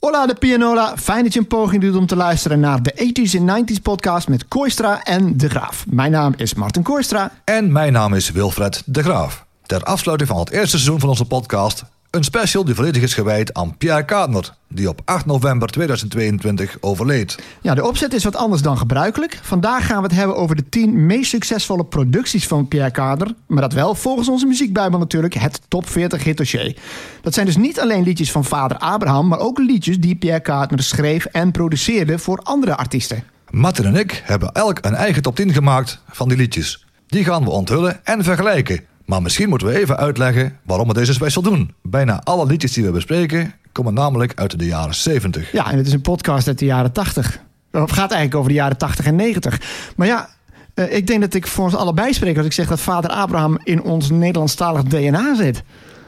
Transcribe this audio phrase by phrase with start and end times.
[0.00, 3.38] Hola de Pianola, fijn dat je een poging doet om te luisteren naar de 80s
[3.38, 5.84] en 90s podcast met Koistra en De Graaf.
[5.88, 7.32] Mijn naam is Martin Koistra.
[7.44, 9.46] En mijn naam is Wilfred de Graaf.
[9.66, 11.84] Ter afsluiting van het eerste seizoen van onze podcast...
[12.10, 14.54] een special die volledig is gewijd aan Pierre Kaatner...
[14.68, 17.38] die op 8 november 2022 overleed.
[17.60, 19.38] Ja, de opzet is wat anders dan gebruikelijk.
[19.42, 23.34] Vandaag gaan we het hebben over de 10 meest succesvolle producties van Pierre Kader.
[23.46, 26.76] Maar dat wel volgens onze muziekbijbel natuurlijk het top 40 hit dossier.
[27.22, 29.28] Dat zijn dus niet alleen liedjes van vader Abraham...
[29.28, 33.24] maar ook liedjes die Pierre Kader schreef en produceerde voor andere artiesten.
[33.50, 36.84] Martin en ik hebben elk een eigen top 10 gemaakt van die liedjes.
[37.06, 38.89] Die gaan we onthullen en vergelijken.
[39.10, 41.70] Maar misschien moeten we even uitleggen waarom we deze special doen.
[41.82, 45.52] Bijna alle liedjes die we bespreken komen namelijk uit de jaren 70.
[45.52, 47.40] Ja, en het is een podcast uit de jaren 80.
[47.70, 49.60] Het gaat eigenlijk over de jaren 80 en 90.
[49.96, 50.28] Maar ja,
[50.74, 53.58] eh, ik denk dat ik voor ons allebei spreek als ik zeg dat vader Abraham
[53.64, 55.62] in ons Nederlandstalig DNA zit.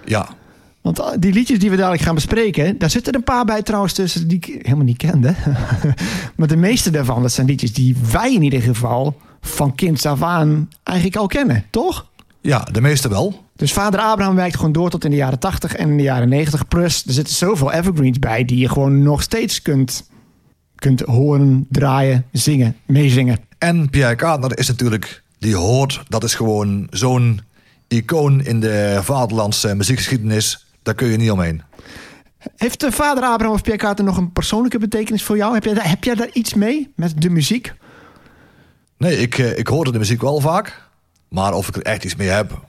[0.04, 0.28] Ja,
[0.80, 3.92] Want eh, die liedjes die we dadelijk gaan bespreken, daar zitten een paar bij trouwens
[3.92, 5.34] tussen die ik helemaal niet kende.
[6.36, 10.22] maar de meeste daarvan, dat zijn liedjes die wij in ieder geval van kinds af
[10.22, 12.10] aan eigenlijk al kennen, toch?
[12.42, 13.44] Ja de meeste wel.
[13.56, 16.28] Dus vader Abraham werkt gewoon door tot in de jaren 80 en in de jaren
[16.28, 16.68] 90.
[16.68, 20.08] Plus, er zitten zoveel evergreens bij die je gewoon nog steeds kunt,
[20.74, 23.38] kunt horen, draaien, zingen, meezingen.
[23.58, 27.40] En Pierre Kaatner is natuurlijk, die hoort, dat is gewoon zo'n
[27.88, 30.66] icoon in de vaderlandse muziekgeschiedenis.
[30.82, 31.62] Daar kun je niet omheen.
[32.56, 35.54] Heeft de vader Abraham of Pierre Carter nog een persoonlijke betekenis voor jou?
[35.54, 37.72] Heb jij, daar- heb jij daar iets mee met de muziek?
[38.98, 40.90] Nee, ik, eh, ik hoorde de muziek wel vaak.
[41.32, 42.60] Maar of ik er echt iets mee heb,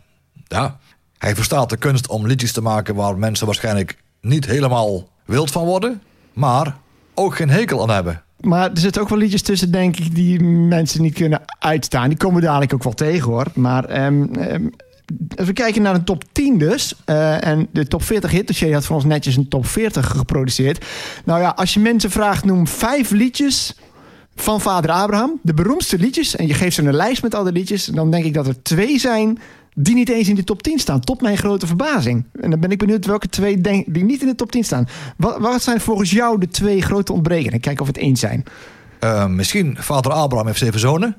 [0.47, 0.79] ja.
[1.17, 5.65] Hij verstaat de kunst om liedjes te maken waar mensen waarschijnlijk niet helemaal wild van
[5.65, 6.01] worden.
[6.33, 6.77] Maar
[7.13, 8.23] ook geen hekel aan hebben.
[8.39, 12.09] Maar er zitten ook wel liedjes tussen, denk ik, die mensen niet kunnen uitstaan.
[12.09, 13.45] Die komen dadelijk ook wel tegen, hoor.
[13.53, 14.67] Maar ehm, ehm,
[15.35, 16.95] als we kijken naar de top 10 dus.
[17.05, 20.85] eh, en de top 40 hit dossier had voor ons netjes een top 40 geproduceerd.
[21.25, 23.75] Nou ja, als je mensen vraagt, noem vijf liedjes
[24.35, 25.39] van vader Abraham.
[25.41, 26.35] De beroemdste liedjes.
[26.35, 27.85] En je geeft ze een lijst met al die liedjes.
[27.85, 29.39] Dan denk ik dat er twee zijn
[29.75, 30.99] die niet eens in de top 10 staan.
[30.99, 32.25] Tot mijn grote verbazing.
[32.41, 34.87] En dan ben ik benieuwd welke twee denk, die niet in de top 10 staan.
[35.17, 37.59] Wat, wat zijn volgens jou de twee grote ontbrekingen?
[37.59, 38.43] Kijk of we het eens zijn.
[38.99, 41.15] Eh, misschien vader Abraham heeft zeven zonen.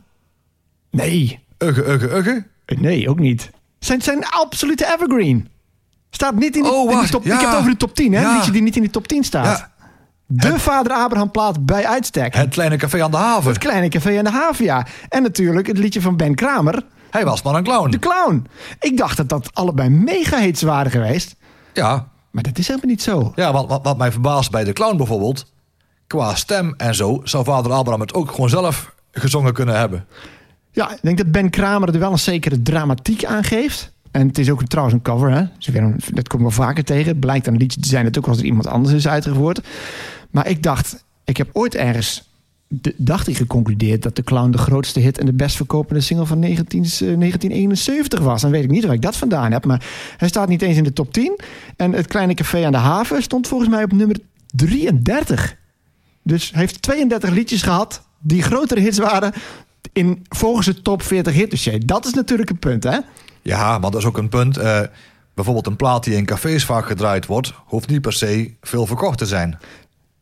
[0.91, 2.44] Nee, Ugge, ugge, ugge.
[2.66, 3.50] nee, ook niet.
[3.78, 5.48] Zijn, zijn absolute evergreen.
[6.10, 7.24] Staat niet in de, Oh, in de wacht, top.
[7.24, 7.34] ja.
[7.34, 8.20] Ik heb het over de top 10, hè?
[8.20, 8.34] Ja.
[8.36, 9.58] Liedje die niet in de top 10 staat.
[9.58, 9.72] Ja,
[10.26, 12.34] De vader Abraham plaat bij uitstek.
[12.34, 13.50] het kleine café aan de haven.
[13.50, 14.86] Het kleine café in de haven, ja.
[15.08, 17.90] En natuurlijk het liedje van Ben Kramer, Hij was maar een clown.
[17.90, 18.46] De Clown.
[18.80, 21.36] Ik dacht dat dat allebei mega hits waren geweest.
[21.72, 23.32] Ja, Maar dat is helemaal niet zo.
[23.34, 25.52] ja wat, wat, wat mij verbaast bij de clown bijvoorbeeld...
[26.06, 30.06] qua stem en zo, zou vader Abraham het ook gewoon zelf gezongen kunnen hebben.
[30.70, 33.92] Ja, ik denk dat Ben Kramer er wel een zekere dramatiek aan geeft.
[34.14, 35.44] En het is ook trouwens een cover, hè?
[35.58, 37.19] Dus dat komt wel vaker tegen.
[37.19, 39.60] Blijkt een liedje te zijn dat ook als er iemand anders is uitgevoerd.
[40.30, 42.30] Maar ik dacht, ik heb ooit ergens,
[42.97, 44.03] dacht ik geconcludeerd...
[44.03, 48.20] dat de Clown de grootste hit en de best verkopende single van 19, eh, 1971
[48.20, 48.42] was.
[48.42, 49.64] Dan weet ik niet waar ik dat vandaan heb.
[49.64, 49.84] Maar
[50.16, 51.41] hij staat niet eens in de top 10.
[51.76, 54.16] En het kleine café aan de haven stond volgens mij op nummer
[54.54, 55.56] 33.
[56.22, 59.32] Dus hij heeft 32 liedjes gehad die grotere hits waren
[59.92, 61.86] in, volgens het top 40 hit dossier.
[61.86, 62.98] Dat is natuurlijk een punt, hè?
[63.44, 64.56] Ja, maar dat is ook een punt.
[64.56, 64.81] eh,
[65.34, 67.53] bijvoorbeeld een plaat die in cafés vaak gedraaid wordt...
[67.65, 69.59] hoeft niet per se veel verkocht te zijn.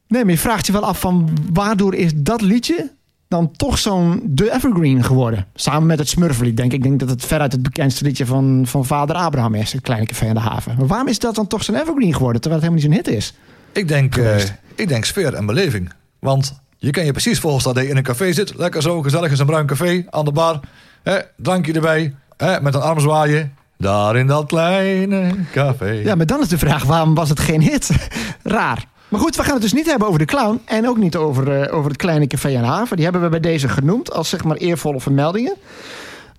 [0.09, 2.91] Nee, maar je vraagt je wel af van waardoor is dat liedje
[3.29, 5.47] dan toch zo'n de evergreen geworden?
[5.55, 6.79] Samen met het Smurflied, denk ik.
[6.79, 9.73] Ik denk dat het veruit het bekendste liedje van, van vader Abraham is.
[9.73, 10.75] Het kleine café aan de haven.
[10.79, 13.23] Maar waarom is dat dan toch zo'n evergreen geworden, terwijl het helemaal niet zo'n hit
[13.23, 13.35] is?
[13.73, 14.37] Ik denk, eh,
[14.75, 15.93] ik denk sfeer en beleving.
[16.19, 18.57] Want je kan je precies voorstellen dat je in een café zit.
[18.57, 20.61] Lekker zo, gezellig in zo'n bruin café aan de bar.
[21.03, 23.55] Hè, drankje erbij, met een arm zwaaien.
[23.79, 25.91] Daar in dat kleine café.
[25.91, 27.91] Ja, maar dan is de vraag, waarom was het geen hit?
[28.43, 28.85] Raar.
[29.09, 30.61] Maar goed, we gaan het dus niet hebben over de clown.
[30.65, 32.95] En ook niet over, eh, over het kleine café aan de haven.
[32.97, 35.55] Die hebben we bij deze genoemd als zeg maar eervolle vermeldingen.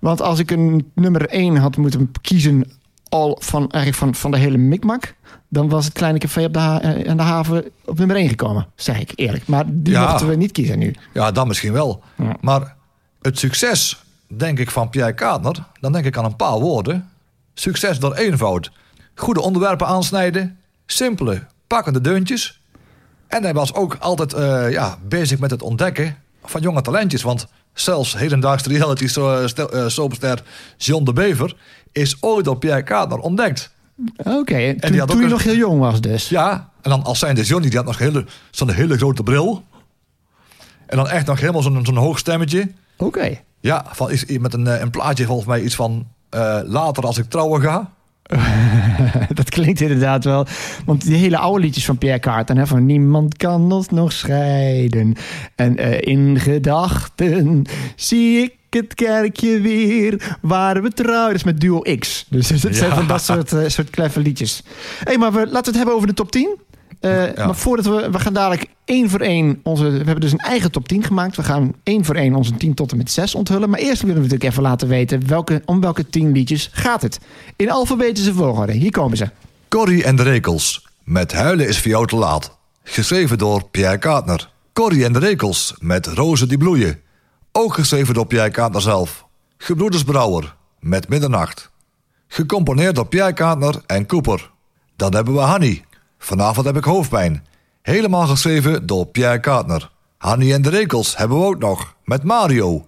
[0.00, 2.70] Want als ik een nummer 1 had moeten kiezen
[3.08, 5.14] al van, eigenlijk van, van de hele mikmak...
[5.48, 8.66] dan was het kleine café op de eh, aan de haven op nummer 1 gekomen.
[8.76, 9.46] Zeg ik eerlijk.
[9.46, 10.02] Maar die Ja.
[10.10, 10.94] mochten we niet kiezen nu.
[11.12, 12.02] Ja, dan misschien wel.
[12.16, 12.36] Ja.
[12.40, 12.74] Maar
[13.22, 14.03] het succes,
[14.36, 15.56] denk ik, van Pierre Kaatner...
[15.80, 17.10] dan denk ik aan een paar woorden.
[17.54, 18.70] Succes door eenvoud.
[19.14, 20.58] Goede onderwerpen aansnijden.
[20.86, 22.60] Simpele, pakkende deuntjes.
[23.28, 27.22] En hij was ook altijd eh, ja, bezig met het ontdekken van jonge talentjes.
[27.22, 30.42] Want zelfs hedendaagse reality stel- eh, soapster
[30.76, 31.56] John de Bever...
[31.92, 33.72] is ooit door Pierre Kaatner ontdekt.
[34.16, 36.28] Oké, en toen, had toen ook je een- nog heel jong was dus.
[36.28, 39.64] Ja, en dan als zijnde Johnny, die had nog hele, zo'n hele grote bril.
[40.86, 42.70] En dan echt nog helemaal zo'n zo'n hoog stemmetje.
[42.96, 43.40] Oké.
[43.64, 46.06] Ja, van iets, met een, eh, een plaatje volgens mij iets van...
[46.30, 47.90] eh, later als ik trouwen ga.
[49.34, 50.46] dat klinkt inderdaad wel.
[50.84, 55.14] Want die hele oude liedjes van Pierre Carten, hè, van niemand kan ons nog scheiden.
[55.54, 57.64] En uh, in gedachten
[57.96, 61.26] zie ik het kerkje weer waar we trouwen.
[61.26, 62.26] Dat is met Duo X.
[62.28, 64.62] Dus het zijn van dat soort, uh, soort clever liedjes.
[64.64, 64.72] Hé,
[65.04, 66.56] hey, maar we, laten we het hebben over de top 10.
[67.04, 67.46] Uh, ja.
[67.46, 68.10] Maar voordat we...
[68.10, 69.90] We gaan dadelijk één voor één onze...
[69.90, 71.36] We hebben dus een eigen top 10 gemaakt.
[71.36, 73.70] We gaan één voor één onze 10 tot en met 6 onthullen.
[73.70, 75.26] Maar eerst willen we natuurlijk even laten weten...
[75.26, 77.18] Welke, om welke 10 liedjes gaat het.
[77.56, 78.72] In alfabetische volgorde.
[78.72, 79.28] Hier komen ze.
[79.68, 80.86] Corrie en de Rekels.
[81.04, 82.56] Met Huilen is voor jou te laat.
[82.82, 84.50] Geschreven door Pierre Kaatner.
[84.72, 85.74] Corrie en de Rekels.
[85.78, 87.00] Met Rozen die bloeien.
[87.52, 89.26] Ook geschreven door Pierre Kaatner zelf.
[89.58, 90.54] Gebroeders Brouwer.
[90.80, 91.70] Met Middernacht.
[92.28, 94.50] Gecomponeerd door Pierre Kaatner en Cooper.
[94.96, 95.84] Dan hebben we Hanny.
[96.24, 97.46] Vanavond heb ik hoofdpijn.
[97.82, 99.90] Helemaal geschreven door Pierre Kaatner.
[100.18, 102.86] Hanny en de Rekels hebben we ook nog, met Mario.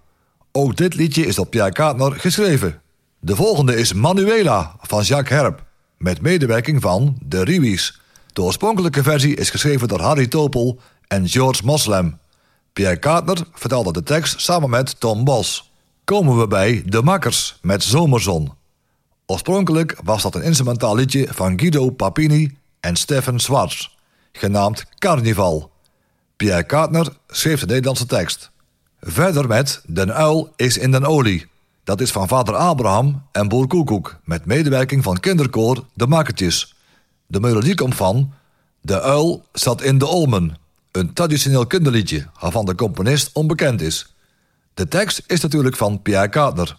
[0.53, 2.81] Ook dit liedje is door Pierre Kaatner geschreven.
[3.21, 5.65] De volgende is Manuela van Jacques Herp,
[5.99, 8.01] met medewerking van de Riwies.
[8.33, 12.19] De oorspronkelijke versie is geschreven door Harry Topel en George Moslem.
[12.73, 15.73] Pierre Kaatner vertelde de tekst samen met Tom Bos.
[16.05, 18.53] Komen we bij De Makkers met Zomerzon.
[19.27, 22.57] Oorspronkelijk was dat een instrumentaal liedje van Guido Papini
[22.87, 23.89] en Stefan Schwartz,
[24.33, 25.71] genaamd Carnival.
[26.37, 28.51] Pierre Kaatner schreef de Nederlandse tekst.
[29.01, 31.47] Verder met Den Uil is in den olie.
[31.85, 34.19] Dat is van vader Abraham en Boer Koekoek...
[34.25, 36.75] met medewerking van kinderkoor De Makkertjes.
[37.27, 38.33] De melodie komt van...
[38.81, 40.57] De uil zat in de olmen.
[40.93, 44.15] Een traditioneel kinderliedje waarvan de componist onbekend is.
[44.75, 46.77] De tekst is natuurlijk van Pierre Kaatner.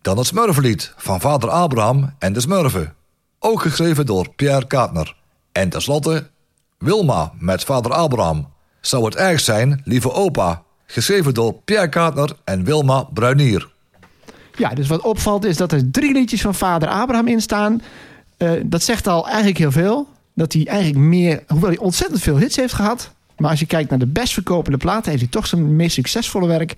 [0.00, 2.94] Dan het Smurfenlied van vader Abraham en de Smurfen
[3.42, 5.16] ook geschreven door Pierre Kaatner.
[5.52, 6.30] En tenslotte
[6.78, 8.48] Wilma met vader Abraham.
[8.80, 13.70] Zou het erg zijn, lieve opa, geschreven door Pierre Kaatner en Wilma Bruinier.
[14.56, 17.82] Ja, dus wat opvalt is dat er drie liedjes van vader Abraham in staan.
[18.38, 20.08] Uh, dat zegt al eigenlijk heel veel.
[20.34, 23.10] Dat hij eigenlijk meer, hoewel hij ontzettend veel hits heeft gehad.
[23.36, 26.46] Maar als je kijkt naar de best verkopende platen, heeft hij toch zijn meest succesvolle
[26.46, 26.74] werk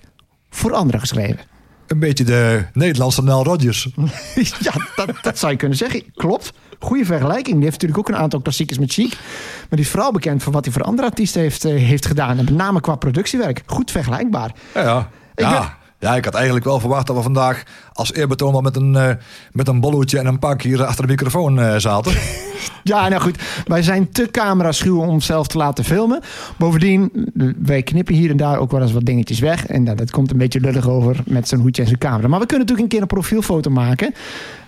[0.51, 1.41] voor anderen geschreven.
[1.87, 3.89] Een beetje de Nederlandse Nel Rodgers.
[4.61, 6.03] ja, dat, dat zou je kunnen zeggen.
[6.15, 6.53] Klopt.
[6.79, 7.55] Goede vergelijking.
[7.55, 9.11] Die heeft natuurlijk ook een aantal klassiekers met Chic.
[9.59, 12.39] Maar die is vooral bekend voor wat hij voor andere artiesten heeft, uh, heeft gedaan.
[12.39, 13.63] En met name qua productiewerk.
[13.67, 14.53] Goed vergelijkbaar.
[14.75, 15.11] Ja, ja.
[15.35, 15.49] Ik.
[15.49, 15.83] Ben...
[16.05, 17.63] Ja, ik had eigenlijk wel verwacht dat we vandaag
[17.93, 19.09] als eerbetoon wel met een, uh,
[19.53, 22.13] met een bolloetje en een pak hier achter de microfoon uh, zaten.
[22.83, 23.39] ja, nou goed.
[23.67, 26.21] Wij zijn te camera-schuw om onszelf te laten filmen.
[26.59, 29.67] Bovendien, wij knippen hier en daar ook wel eens wat dingetjes weg.
[29.67, 32.29] En dat komt een beetje lullig over met zijn hoedje en zijn camera.
[32.29, 34.15] Maar we kunnen natuurlijk een keer een profielfoto maken.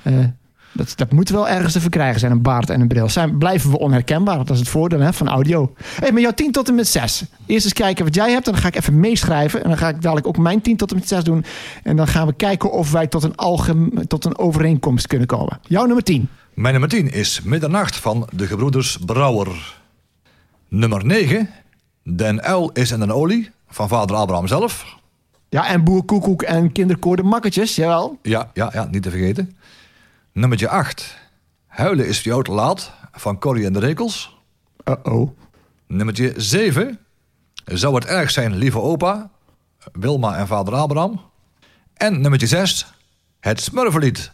[0.02, 0.14] Uh,
[0.76, 3.08] dat, dat moet wel ergens te verkrijgen zijn, een baard en een bril.
[3.08, 4.36] Zijn, blijven we onherkenbaar?
[4.36, 5.72] Dat is het voordeel hè, van audio.
[6.00, 7.24] Hey, maar jouw 10 tot en met 6.
[7.46, 8.46] Eerst eens kijken wat jij hebt.
[8.46, 9.62] En dan ga ik even meeschrijven.
[9.62, 11.44] En dan ga ik dadelijk ook mijn 10 tot en met 6 doen.
[11.82, 15.58] En dan gaan we kijken of wij tot een, algem, tot een overeenkomst kunnen komen.
[15.62, 16.28] Jouw nummer 10.
[16.54, 19.76] Mijn nummer 10 is Middernacht van de gebroeders Brouwer.
[20.68, 21.50] Nummer 9.
[22.02, 24.96] Den Uil is in een olie van vader Abraham zelf.
[25.48, 28.18] Ja, en Boer Koekoek en kinderkoor de Makketjes, jawel.
[28.22, 29.56] Ja, ja, ja, niet te vergeten.
[30.36, 31.18] Nummertje 8.
[31.66, 34.36] Huilen is voor jou te laat van Corrie en de Rekels.
[34.84, 35.30] Uh-oh.
[35.86, 36.98] Nummertje 7.
[37.64, 39.30] Zou het erg zijn, lieve opa?
[39.92, 41.20] Wilma en vader Abraham.
[41.94, 42.92] En nummertje 6.
[43.40, 44.32] Het Smurfenlied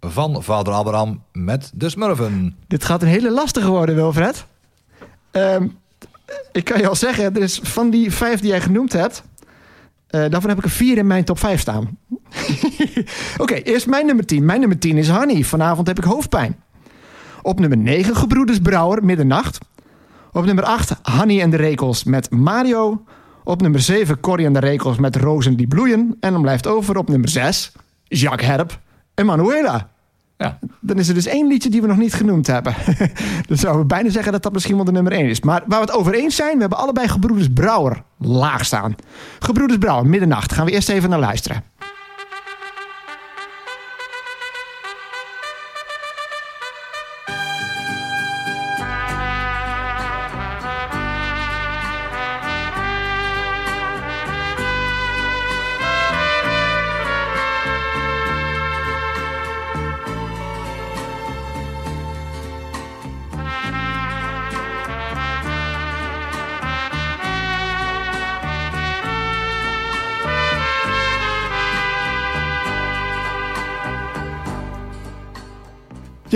[0.00, 2.56] van vader Abraham met de Smurfen.
[2.66, 4.46] Dit gaat een hele lastige worden, Wilfred.
[5.32, 5.78] Um,
[6.52, 9.22] ik kan je al zeggen, dus van die vijf die jij genoemd hebt...
[10.10, 11.98] Uh, daarvan heb ik er vier in mijn top 5 staan.
[12.88, 13.04] Oké,
[13.38, 14.44] okay, eerst mijn nummer 10.
[14.44, 15.42] Mijn nummer 10 is Honey.
[15.42, 16.56] Vanavond heb ik hoofdpijn.
[17.42, 19.58] Op nummer 9 Gebroeders Brouwer, Middernacht.
[20.32, 23.04] Op nummer 8 Honey en de Rekels met Mario.
[23.44, 26.16] Op nummer 7 Corrie en de Rekels met Rozen die bloeien.
[26.20, 27.72] En dan blijft over op nummer 6
[28.04, 28.80] Jacques Herp
[29.14, 29.90] en Manuela.
[30.36, 30.58] Ja.
[30.80, 32.74] Dan is er dus één liedje die we nog niet genoemd hebben.
[33.48, 35.40] dan zouden we bijna zeggen dat dat misschien wel de nummer één is.
[35.40, 38.94] Maar waar we het over eens zijn, we hebben allebei Gebroeders Brouwer laag staan.
[39.38, 40.52] Gebroeders Brouwer, middernacht.
[40.52, 41.62] Gaan we eerst even naar luisteren.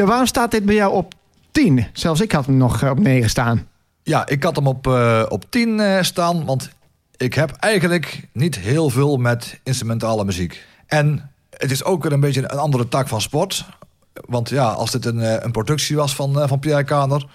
[0.01, 1.15] Ja, waarom staat dit bij jou op
[1.51, 1.87] 10?
[1.93, 3.69] Zelfs ik had hem nog eh, op 9 staan.
[4.03, 6.71] Ja, ik had hem op, uh, op 10 uh, eh, staan, want
[7.17, 10.67] ik heb eigenlijk niet heel veel met instrumentale muziek.
[10.87, 13.65] En het is ook weer een beetje een andere tak van sport.
[14.13, 17.27] Want ja, als dit een, een productie was van, van Pierre Kaner...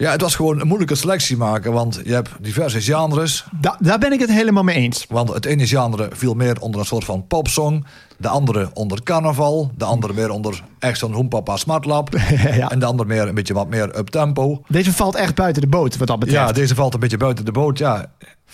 [0.00, 1.72] Ja, het was gewoon een moeilijke selectie maken.
[1.72, 3.44] Want je hebt diverse genres.
[3.60, 5.06] Da- daar ben ik het helemaal mee eens.
[5.08, 7.86] Want het ene genre viel meer onder een soort van popsong.
[8.18, 9.70] De andere onder carnaval.
[9.76, 12.08] De andere meer onder echt zo'n Hoempapa Smartlap.
[12.56, 12.70] Ja.
[12.70, 14.62] En de andere meer een beetje wat meer up-tempo.
[14.68, 16.46] Deze valt echt buiten de boot wat dat betreft.
[16.46, 18.06] Ja, deze valt een beetje buiten de boot, ja.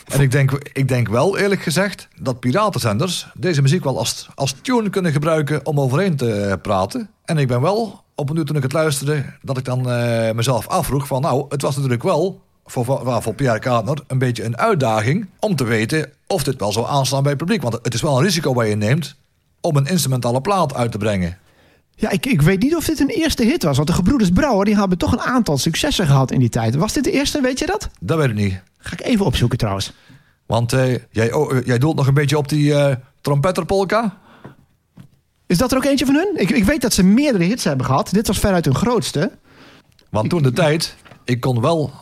[0.07, 4.55] En ik denk, ik denk wel, eerlijk gezegd, dat piratenzenders deze muziek wel als, als
[4.63, 7.11] tune kunnen gebruiken om overheen te praten.
[7.25, 10.35] En ik ben wel, op een uur toen ik het luisterde, dat ik dan eh,
[10.35, 14.45] mezelf afvroeg van, nou, het was natuurlijk wel voor, voor, voor Pierre Kaatner een beetje
[14.45, 17.63] een uitdaging om te weten of dit wel zou aanslaan bij het publiek.
[17.63, 19.17] Want het is wel een risico waar je neemt
[19.61, 21.39] om een instrumentale plaat uit te brengen.
[21.99, 23.77] Ja, ik, ik weet niet of dit een eerste hit was.
[23.77, 26.75] Want de Gebroeders Brouwer die hebben toch een aantal successen gehad in die tijd.
[26.75, 27.89] Was dit de eerste, weet je dat?
[28.01, 28.63] Dat weet ik niet.
[28.87, 29.93] Ga ik even opzoeken trouwens.
[30.47, 34.19] Want eh, jij, oh, eh, jij doelt nog een beetje op die eh trompetterpolka.
[35.47, 36.33] Is dat er ook eentje van hun?
[36.35, 38.11] Ik, ik weet dat ze meerdere hits hebben gehad.
[38.13, 39.33] Dit was veruit hun grootste.
[40.11, 41.93] Want toen de tijd, ik kon wel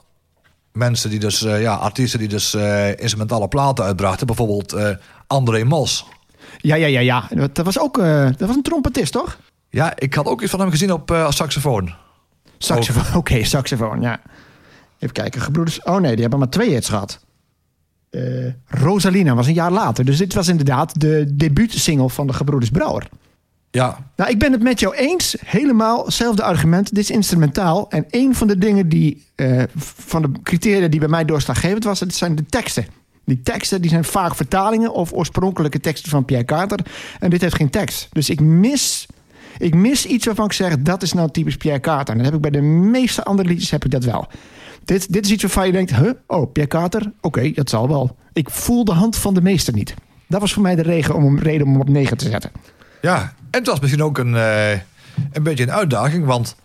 [0.73, 4.27] mensen die dus, ja, artiesten die dus eh, instrumentale platen uitbrachten.
[4.27, 4.89] Bijvoorbeeld eh,
[5.27, 6.07] André Mos.
[6.59, 7.29] Ja, ja, ja, ja.
[7.53, 9.39] Dat was ook dat was een trompetist, toch?
[9.71, 11.95] Ja, ik had ook iets van hem gezien op saxofoon.
[12.59, 13.17] Saxofoon.
[13.21, 14.21] Oké, saxofoon, ja.
[15.05, 15.41] Even kijken.
[15.41, 15.83] Gebroeders...
[15.83, 17.25] Oh nee, die hebben maar twee hits gehad.
[18.11, 18.21] Eh,
[18.67, 20.05] Rosalina was een jaar later.
[20.05, 23.09] Dus dit was inderdaad de debuutsingle van de Gebroeders Brouwer.
[23.71, 25.37] Ja, Nou, ik ben het met jou eens.
[25.45, 26.95] Helemaal hetzelfde argument.
[26.95, 27.91] Dit is instrumentaal.
[27.91, 31.99] En een van de dingen die, eh, van de criteria die bij mij doorslaggevend was,
[31.99, 32.87] dat zijn de teksten.
[33.25, 36.79] Die teksten die zijn vaak vertalingen of oorspronkelijke teksten van Pierre Carter.
[37.19, 38.09] En dit heeft geen tekst.
[38.13, 39.07] Dus ik mis,
[39.59, 42.15] ik mis iets waarvan ik zeg, dat is nou typisch Pierre Carter.
[42.15, 44.29] En dat heb ik bij de meeste andere liedjes heb ik dat wel.
[44.85, 46.11] Dit, dit is iets waarvan je denkt, huh?
[46.27, 47.13] oh, Pierre Carter?
[47.21, 48.17] Oké, dat zal wel.
[48.33, 49.95] Ik voel de hand van de meester niet.
[50.27, 52.51] Dat was voor mij de reden om, reden om hem op 9 te zetten.
[53.01, 53.35] ja.
[53.51, 54.71] En het was misschien ook een, eh,
[55.33, 56.25] een beetje een uitdaging.
[56.25, 56.57] Want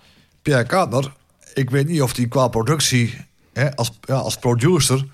[0.41, 1.13] Pierre Kaatner,
[1.53, 3.17] ik weet niet of hij qua productie,
[3.53, 5.05] hè, als, ja, als producer,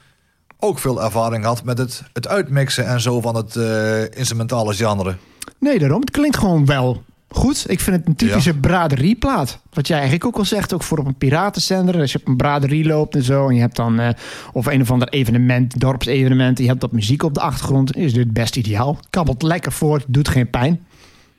[0.59, 5.15] ook veel ervaring had met het, het uitmixen en zo van het eh, instrumentale genre.
[5.59, 5.99] Nee, daarom.
[5.99, 7.65] Het klinkt gewoon wel goed.
[7.67, 9.59] Ik vind het een typische braderieplaat.
[9.73, 11.99] Wat jij eigenlijk ook al zegt, ook voor op een piratenzender.
[11.99, 13.47] Als je op een braderie loopt en zo.
[13.49, 14.09] En je hebt dan, eh,
[14.53, 16.57] of een of ander evenement, dorpsevenement.
[16.57, 17.95] Je hebt dat muziek op de achtergrond.
[17.95, 18.97] Is dit best ideaal.
[19.09, 20.85] Kabbelt lekker voort, doet geen pijn.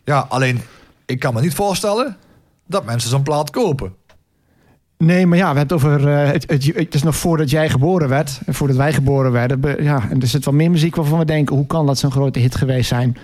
[0.05, 0.61] Ja, alleen
[1.07, 2.17] ik kan me niet voorstellen
[2.67, 3.93] dat mensen zo'n plaat kopen.
[4.99, 6.09] Nee, maar ja, we hebben het over.
[6.09, 8.41] eh, het, het, het is nog voordat jij geboren werd.
[8.47, 9.83] En voordat wij geboren werden.
[9.85, 12.39] Ja, en er zit wel meer muziek waarvan we denken: hoe kan dat zo'n grote
[12.39, 13.17] hit geweest zijn?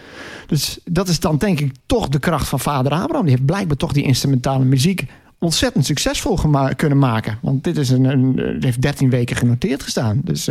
[0.47, 3.23] Dus dat is dan denk ik toch de kracht van vader Abraham.
[3.23, 5.05] Die heeft blijkbaar toch die instrumentale muziek
[5.39, 6.39] ontzettend succesvol
[6.77, 7.39] kunnen maken.
[7.43, 10.21] Want dit is een, heeft 13 weken genoteerd gestaan.
[10.25, 10.47] Dus,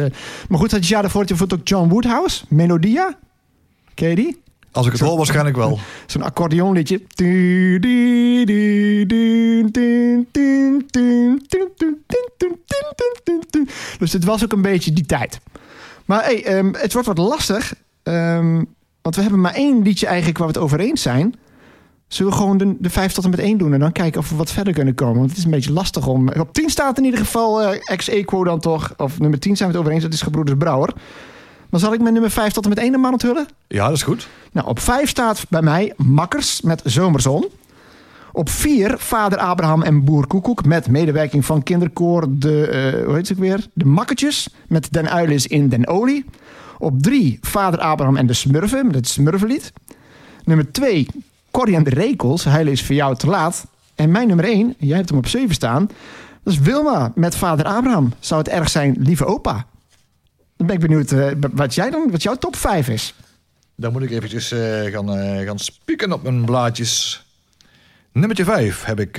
[0.49, 3.17] maar goed, had je jaar daarvoor ook John Woodhouse, Melodia.
[3.93, 4.41] Ken je die?
[4.71, 5.79] Als ik het hoor, waarschijnlijk wel.
[6.05, 7.01] Zo'n accordeonliedje.
[13.99, 15.39] Dus het was ook een beetje die tijd.
[16.05, 17.73] Maar hey, het wordt wat lastig
[19.01, 21.35] want we hebben maar één liedje eigenlijk waar we het over eens zijn.
[22.07, 24.29] Zullen we gewoon de, de vijf tot en met één doen en dan kijken of
[24.29, 25.17] we wat verder kunnen komen?
[25.17, 26.29] Want het is een beetje lastig om.
[26.29, 28.93] Op 10 staat in ieder geval eh ex equo dan toch.
[28.97, 30.93] Of nummer 10 zijn we het over eens, dat is Gebroeders Brouwer.
[31.69, 33.45] Dan zal ik mijn nummer 5 tot en met 1 de man onthullen.
[33.67, 34.27] Ja, dat is goed.
[34.51, 37.45] Nou, op 5 staat bij mij Makkers met Zomerzon.
[38.31, 43.29] Op 4 Vader Abraham en Boer Koekoek met medewerking van kinderkoor de, eh, hoe heet
[43.29, 43.67] het weer?
[43.73, 46.25] De Makketjes met Den Uilis in Den Olie.
[46.81, 49.73] Op 3 Vader Abraham en de Smurfen met het Smurfenlied.
[50.43, 51.07] Nummer 2
[51.51, 53.67] Corrie en de Rekels, Heilen is voor jou te laat.
[53.95, 55.89] En mijn nummer 1, jij hebt hem op 7 staan.
[56.43, 58.13] Dat is Wilma met Vader Abraham.
[58.19, 59.65] Zou het erg zijn, lieve opa?
[60.57, 63.13] Dan ben ik benieuwd eh, wat jij dan, wat jouw top 5 is.
[63.75, 67.25] Dan moet ik eventjes eh, gaan, eh, gaan spieken op mijn blaadjes.
[68.11, 69.15] Nummertje 5 heb ik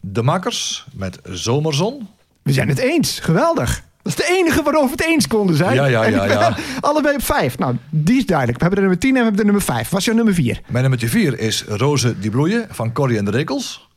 [0.00, 2.08] De Makkers met Zomerzon.
[2.42, 3.20] We zijn het eens.
[3.20, 3.82] Geweldig.
[4.02, 5.74] Dat is de enige waarover we het eens konden zijn.
[5.74, 6.56] Ja, ja, ja, ja.
[6.80, 7.58] Allebei op vijf.
[7.58, 8.58] Nou, die is duidelijk.
[8.58, 9.88] We hebben de nummer 10 en we hebben de nummer 5.
[9.88, 10.60] Was jouw nummer 4?
[10.66, 13.88] Mijn nummertje 4 is Rozen die bloeien van Corrie en de Rekels.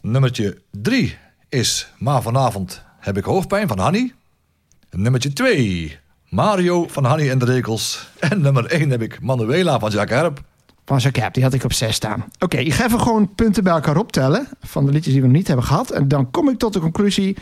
[0.00, 1.16] Nummertje 3
[1.48, 4.12] is Maar vanavond heb ik hoofdpijn van Hanny.
[4.90, 8.08] Nummertje 2 Mario van Hanny en de Rekels.
[8.18, 10.42] En nummer 1 heb ik Manuela van Jacques Herp.
[10.84, 12.24] Van Jacques die had ik op 6 staan.
[12.38, 14.48] Oké, ik ga even gewoon punten bij elkaar optellen.
[14.60, 15.90] Van de liedjes die we nog niet hebben gehad.
[15.90, 17.36] En dan kom ik tot de conclusie.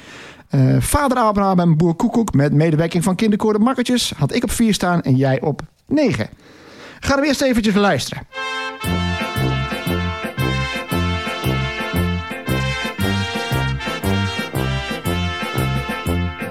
[0.53, 4.13] Eh, Vader Abraham en Boer Koekoek met medewerking van kinderkoor de Makkertjes.
[4.17, 6.29] Had ik op 4 staan en jij op 9.
[7.01, 8.27] Gaan we eerst eventjes luisteren.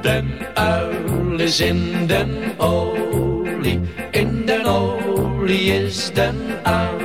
[0.01, 3.79] Den uil is in den olie,
[4.12, 6.98] in den olie is den uil.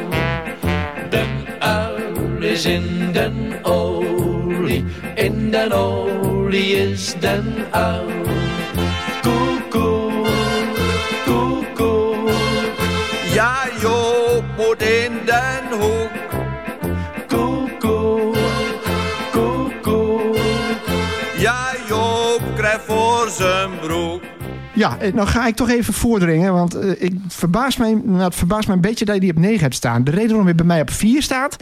[1.11, 4.85] Den uil is in den olie,
[5.15, 8.07] in den olie is den uil.
[9.23, 10.29] Koekoek,
[11.25, 12.31] koekoek,
[13.33, 16.11] Ja, Joop moet in den hoek.
[17.27, 18.37] koekoek,
[19.33, 20.37] koekoek.
[21.39, 24.23] Ja, Joop krijgt voor zijn broek.
[24.75, 26.53] Ja, nou ga ik toch even voordringen.
[26.53, 29.61] Want eh, ik verbaas nou, het verbaast mij een beetje dat je die op 9
[29.61, 30.05] hebt staan.
[30.05, 31.57] De reden waarom hij bij mij op 4 staat...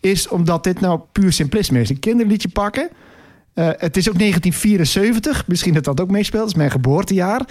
[0.00, 1.90] is omdat dit nou puur simplisme is.
[1.90, 2.88] Een kinderliedje pakken.
[3.54, 5.46] Eh, het is ook 1974.
[5.46, 6.42] Misschien dat dat ook meespeelt.
[6.42, 7.46] Het is mijn geboortejaar.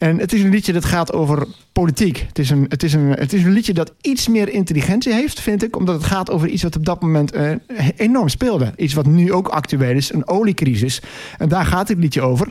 [0.00, 2.24] En het is een liedje dat gaat over politiek.
[2.28, 5.40] Het is, een, het, is een, het is een liedje dat iets meer intelligentie heeft,
[5.40, 5.76] vind ik.
[5.76, 7.52] Omdat het gaat over iets wat op dat moment eh,
[7.96, 8.72] enorm speelde.
[8.76, 11.02] Iets wat nu ook actueel is, een oliecrisis.
[11.38, 12.50] En daar gaat het liedje over.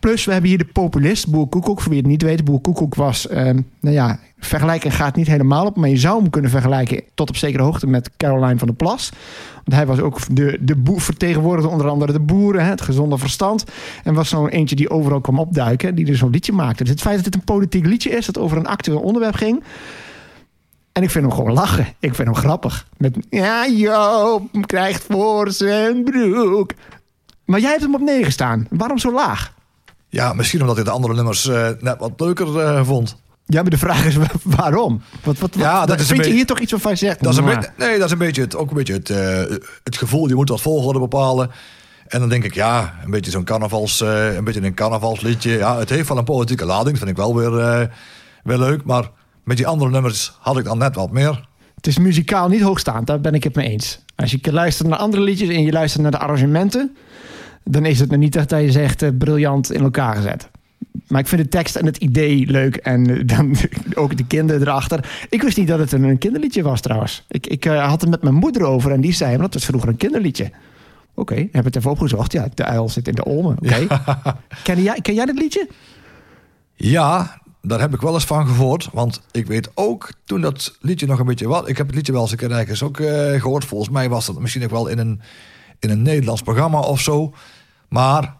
[0.00, 1.80] Plus, we hebben hier de populist, Boer Koekoek.
[1.80, 3.28] Voor wie het niet weet, Boer Koekoek was...
[3.28, 3.44] eh,
[3.80, 5.76] nou ja, vergelijken gaat niet helemaal op.
[5.76, 9.10] Maar je zou hem kunnen vergelijken tot op zekere hoogte met Caroline van der Plas.
[9.54, 13.64] Want hij was ook de, de boer, vertegenwoordigde onder andere de boeren, het gezonde verstand.
[14.04, 16.82] En was zo'n eentje die overal kwam opduiken, die dus zo'n liedje maakte.
[16.82, 19.62] Dus het feit dat het een politiek liedje is, dat over een actueel onderwerp ging.
[20.92, 21.86] En ik vind hem gewoon lachen.
[21.98, 22.86] Ik vind hem grappig.
[22.96, 26.72] Met, ja, Joop krijgt voor zijn broek.
[27.44, 28.66] Maar jij hebt hem op 9 staan.
[28.70, 29.54] Waarom zo laag?
[30.08, 33.16] Ja, misschien omdat ik de andere nummers eh, net wat leuker eh, vond.
[33.52, 34.26] Ja, maar de vraag is wa-
[34.56, 35.02] waarom?
[35.24, 36.96] Wat, wat, wat, Ja, dat is een vind je beetje- hier toch iets waarvan je
[36.98, 37.22] zegt...
[37.22, 39.10] Dat is een "Nou, beetje, nee, dat is een beetje het, ook een beetje het,
[39.10, 40.28] eh, het gevoel.
[40.28, 41.50] Je moet wat volgorde bepalen.
[42.06, 45.50] En dan denk ik, ja, een beetje zo'n carnavals, eh, een beetje een carnavalsliedje.
[45.50, 46.88] Ja, het heeft wel een politieke lading.
[46.88, 47.86] Dat vind ik wel weer, eh,
[48.44, 48.84] weer leuk.
[48.84, 49.10] Maar
[49.44, 51.48] met die andere nummers had ik dan net wat meer.
[51.76, 54.04] Het is muzikaal niet hoogstaand, daar ben ik het mee eens.
[54.16, 56.96] Als je luistert naar andere liedjes en je luistert naar de arrangementen...
[57.64, 60.50] dan is het nog niet echt dat je zegt briljant in elkaar gezet.
[61.06, 63.56] Maar ik vind de tekst en het idee leuk en eh, dan
[64.02, 65.26] ook de kinderen erachter.
[65.28, 67.24] Ik wist niet dat het een, kinderliedje was trouwens.
[67.28, 69.36] Ik, ik eh, had het met mijn moeder over en die zei...
[69.36, 70.50] dat was vroeger een kinderliedje.
[71.14, 72.32] Oké, heb het even opgezocht.
[72.32, 73.56] Ja, de uil zit in de olmen.
[73.62, 73.86] Oké.
[74.62, 75.68] Ken, jij, ken jij dat liedje?
[76.74, 78.88] Ja, daar heb ik wel eens van gehoord.
[78.92, 81.68] Want ik weet ook toen dat liedje nog een beetje wat.
[81.68, 83.64] Ik heb het liedje wel eens een keer ergens ook eh, gehoord.
[83.64, 85.20] Volgens mij was dat misschien ook wel in een,
[85.78, 87.34] in een Nederlands programma of zo.
[87.88, 88.36] Maar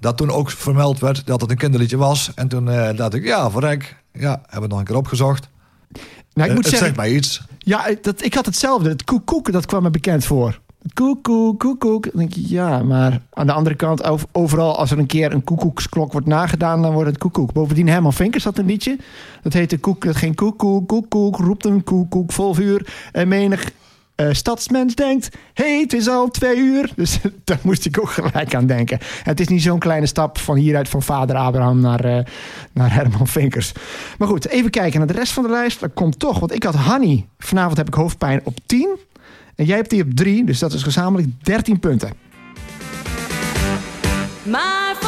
[0.00, 2.30] dat toen ook vermeld werd dat het een kinderliedje was.
[2.34, 3.96] En toen eh, dacht ik, ja, verrek.
[4.12, 5.48] Ja, hebben we nog een keer opgezocht.
[5.90, 6.00] Nou,
[6.34, 7.42] ik Eh, moet het zeggen, zegt mij iets.
[7.58, 8.88] Ja, dat, ik had hetzelfde.
[8.88, 10.60] Het koekoek, dat kwam me bekend voor.
[10.94, 12.02] Koekoek, koekoek.
[12.04, 15.32] Dan denk je, ja, maar aan de andere kant, ov- overal als er een keer
[15.32, 17.52] een koekoeksklok wordt nagedaan, dan wordt het koekoek.
[17.52, 18.98] Bovendien, Herman Vinkers had een liedje.
[19.42, 23.08] Dat heette koek, dat ging koekoek, koekoek, roept een koekoek vol vuur.
[23.12, 23.70] En menig
[24.16, 26.90] eh, stadsmens denkt, hey, het is al twee uur.
[26.96, 28.98] Dus daar moest ik ook gelijk aan denken.
[29.22, 32.24] Het is niet zo'n kleine stap van hieruit van vader Abraham naar, eh,
[32.72, 33.72] naar Herman Vinkers.
[34.18, 35.80] Maar goed, even kijken naar de rest van de lijst.
[35.80, 37.26] Dat komt toch, want ik had Hanny.
[37.38, 38.96] Vanavond heb ik hoofdpijn op 10.
[39.54, 42.10] En jij hebt die op 3, dus dat is gezamenlijk 13 punten.
[44.42, 45.05] Maar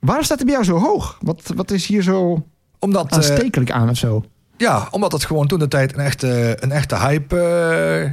[0.00, 1.18] Waarom staat hij bij jou zo hoog?
[1.20, 2.46] Wat, wat is hier zo
[2.78, 4.24] Omdat, eh, aanstekelijk aan of zo?
[4.56, 8.10] ja, omdat het gewoon toen de tijd een echte, een echte hype, eh,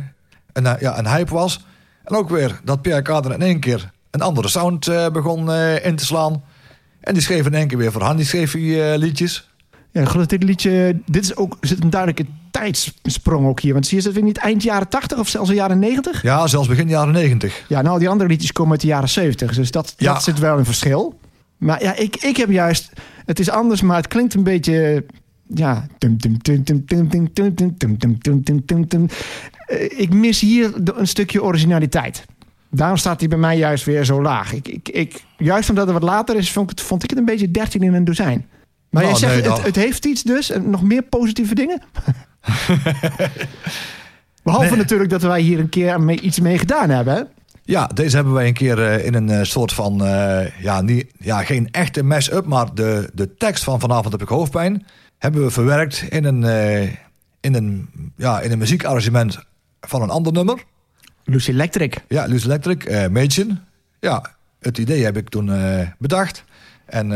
[0.54, 1.66] een, eh, ja, een hype was.
[2.04, 5.52] En ook weer dat Pierre Kader in één keer een andere sound begon
[5.84, 6.44] in te slaan.
[7.08, 9.50] En die schreef in één keer weer voor Handy schreef hij, eh, liedjes.
[9.92, 11.02] Ja, ik geloof dat dit liedje...
[11.06, 13.74] Dit is ook, zit een duidelijke tijdsprong ook hier.
[13.74, 16.22] Want zie je, dat weer niet eind jaren 80 of zelfs de jaren 90?
[16.22, 17.64] Ja, zelfs begin jaren negentig.
[17.68, 19.56] Ja, nou, die andere liedjes komen uit de jaren 70.
[19.56, 20.14] Dus dat, Ja.
[20.14, 21.20] dat zit wel een verschil.
[21.58, 22.92] Maar ja, ik, ik heb juist.
[23.26, 25.06] Het is anders, maar het klinkt een beetje.
[25.48, 25.88] Ja.
[29.98, 32.26] Ik mis hier een stukje originaliteit.
[32.70, 34.54] Daarom staat hij bij mij juist weer zo laag.
[34.54, 37.84] Ik, ik, ik, juist omdat het wat later is, vond ik, het een beetje 13
[37.84, 38.46] in een dozijn.
[38.90, 40.52] Maar jij zegt, het, het, heeft iets dus.
[40.64, 41.82] Nog meer positieve dingen.
[44.44, 47.28] Behalve natuurlijk dat wij hier een keer iets mee gedaan hebben.
[47.68, 51.12] Ja, deze hebben wij een keer eh, in een eh, soort van, eh, ja, niet,
[51.20, 54.86] ja, geen echte mess-up, maar de, de tekst van Vanavond heb ik hoofdpijn
[55.18, 56.82] hebben we verwerkt in een, eh,
[57.40, 59.40] in een, ja, in een muziekarrangement
[59.82, 60.64] van een ander nummer.
[61.24, 62.04] Lucy Electric.
[62.08, 63.66] Ja, Luus Electric, Mädchen.
[64.00, 65.52] Ja, het idee heb ik toen
[65.98, 66.44] bedacht.
[66.86, 67.10] En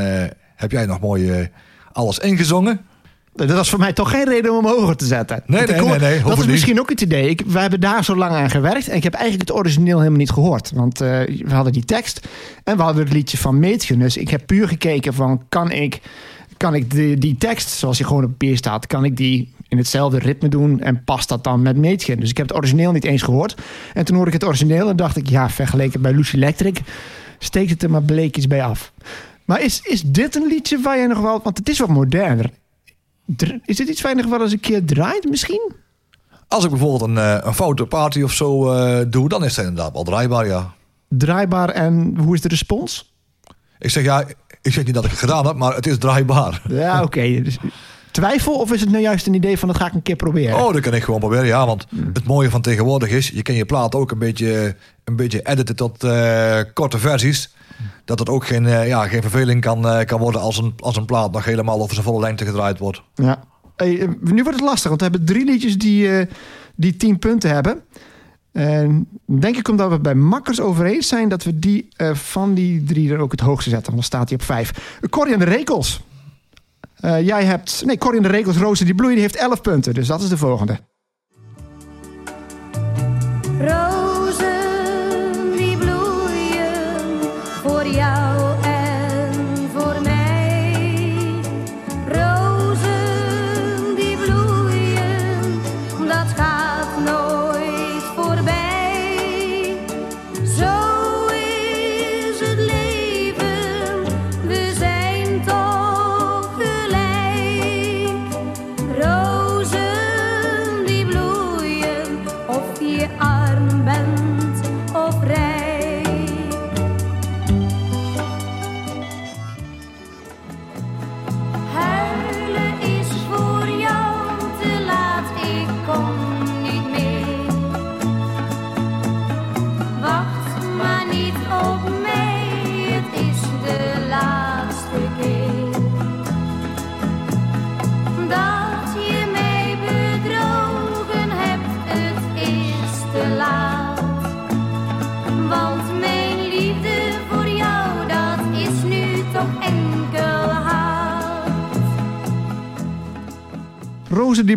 [0.55, 1.49] heb jij nog mooi
[1.91, 2.85] alles ingezongen.
[3.33, 5.43] Dat was voor mij toch geen reden om hem hoger te zetten.
[5.45, 6.47] Nee, nee, nee, Dat is niet.
[6.47, 7.29] misschien ook het idee.
[7.29, 8.87] Ik, wij hebben daar zo lang aan gewerkt.
[8.87, 10.71] En ik heb eigenlijk het origineel helemaal niet gehoord.
[10.75, 12.27] Want eh, we hadden die tekst.
[12.63, 13.99] En we hadden het liedje van Meetgen.
[13.99, 15.41] Dus ik heb puur gekeken van...
[15.49, 16.01] Kan ik,
[16.57, 18.87] kan ik die, die tekst, zoals die gewoon op papier staat...
[18.87, 20.81] Kan ik die in hetzelfde ritme doen?
[20.81, 22.19] En past dat dan met Meetgen?
[22.19, 23.55] Dus ik heb het origineel niet eens gehoord.
[23.93, 25.29] En toen hoorde ik het origineel en dacht ik...
[25.29, 26.79] Ja, vergeleken bij Lucy Electric...
[27.43, 28.91] Steekt het er maar bleekjes bij af.
[29.45, 31.39] Maar is, is dit een liedje waar je nog wel...
[31.43, 32.49] Want het is wat moderner.
[33.65, 35.71] Is dit iets nog wel eens een keer draait misschien?
[36.47, 39.93] Als ik bijvoorbeeld een, eh, een fotoparty of zo eh, doe, dan is het inderdaad
[39.93, 40.73] wel draaibaar, ja.
[41.07, 43.13] Draaibaar en hoe is de respons?
[43.79, 44.23] Ik zeg ja,
[44.61, 46.61] ik zeg niet dat ik het gedaan heb, maar het is draaibaar.
[46.69, 47.41] Ja, oké.
[47.41, 47.57] Dus
[48.11, 50.55] twijfel of is het nou juist een idee van dat ga ik een keer proberen?
[50.55, 51.65] Oh, dat kan ik gewoon proberen, ja.
[51.65, 55.41] Want het mooie van tegenwoordig is, je kan je plaat ook een beetje, een beetje
[55.41, 57.49] editen tot eh, korte versies.
[58.05, 60.97] Dat het ook geen, eh, ja, geen verveling kan, eh, kan worden als een, als
[60.97, 63.01] een plaat nog helemaal over zijn volle lengte gedraaid wordt.
[63.15, 63.43] Ja.
[63.75, 66.27] Hey, eh, nu wordt het lastig, want we hebben drie liedjes die, eh,
[66.75, 67.83] die tien punten hebben.
[68.51, 72.13] En denk ik omdat we het bij Makkers over eens zijn dat we die eh,
[72.13, 73.93] van die drie er ook het hoogste zetten.
[73.93, 74.97] Want dan staat hij op vijf.
[75.09, 76.01] Corrie en de Rekels.
[76.95, 77.83] Eh, jij hebt...
[77.85, 79.93] Nee, Corrie en de Rekels, Rozen die bloeien, die heeft elf punten.
[79.93, 80.79] Dus dat is de volgende.
[83.59, 84.10] Rozen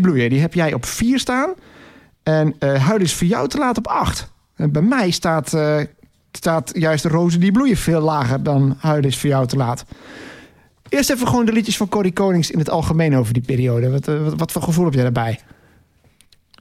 [0.04, 1.54] Bloeien, die heb jij op vier staan.
[2.22, 4.32] En eh Huilen is voor jou te laat op acht.
[4.56, 5.80] En bij mij staat, eh,
[6.32, 9.84] staat juist de Rozen die bloeien veel lager dan Huilen is voor jou te laat.
[10.88, 13.90] Eerst even gewoon de liedjes van Corrie Konings in het algemeen over die periode.
[13.90, 15.40] Wat, eh, wat, wat voor gevoel heb jij daarbij?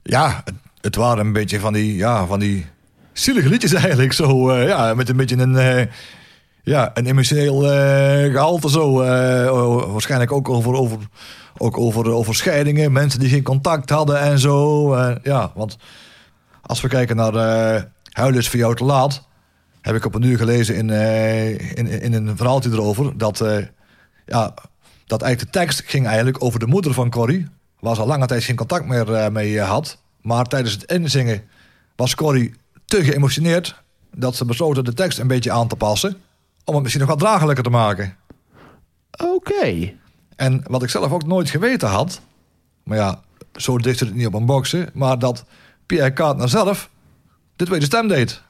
[0.02, 2.66] Ja, het, het waren een beetje van die, ja, van die
[3.12, 4.12] zielige liedjes eigenlijk.
[4.12, 5.88] Zo, ja, met een beetje een,
[6.62, 8.92] ja, een emotioneel eh, gehalte zo.
[9.92, 10.98] waarschijnlijk ook over, over,
[11.58, 14.92] ook over, over scheidingen, mensen die geen contact hadden en zo.
[14.94, 15.76] eh, ja, want
[16.62, 17.82] als we kijken naar eh
[18.14, 19.26] Huilen is voor jou te laat...
[19.80, 23.18] heb ik op een uur gelezen in, eh, in, in een verhaaltje erover...
[23.18, 23.66] dat, eh,
[24.26, 24.54] ja,
[25.06, 27.46] dat eigenlijk de tekst ging eigenlijk over de moeder van Corrie...
[27.80, 30.02] waar ze al lange tijd geen contact meer eh, mee eh, had.
[30.22, 31.42] Maar tijdens het inzingen
[31.96, 33.82] was Corrie te geëmotioneerd...
[34.16, 36.16] dat ze besloten de tekst een beetje aan te passen...
[36.64, 38.16] om het misschien nog wat draaglijker te maken.
[39.24, 39.92] Oké.
[40.36, 42.20] En wat ik zelf ook nooit geweten had...
[42.82, 43.20] maar ja,
[43.54, 44.88] zo dicht zit het niet op een boxen...
[44.92, 45.44] maar dat
[45.86, 46.90] Pierre Kaatner zelf
[47.56, 48.42] de tweede stem deed.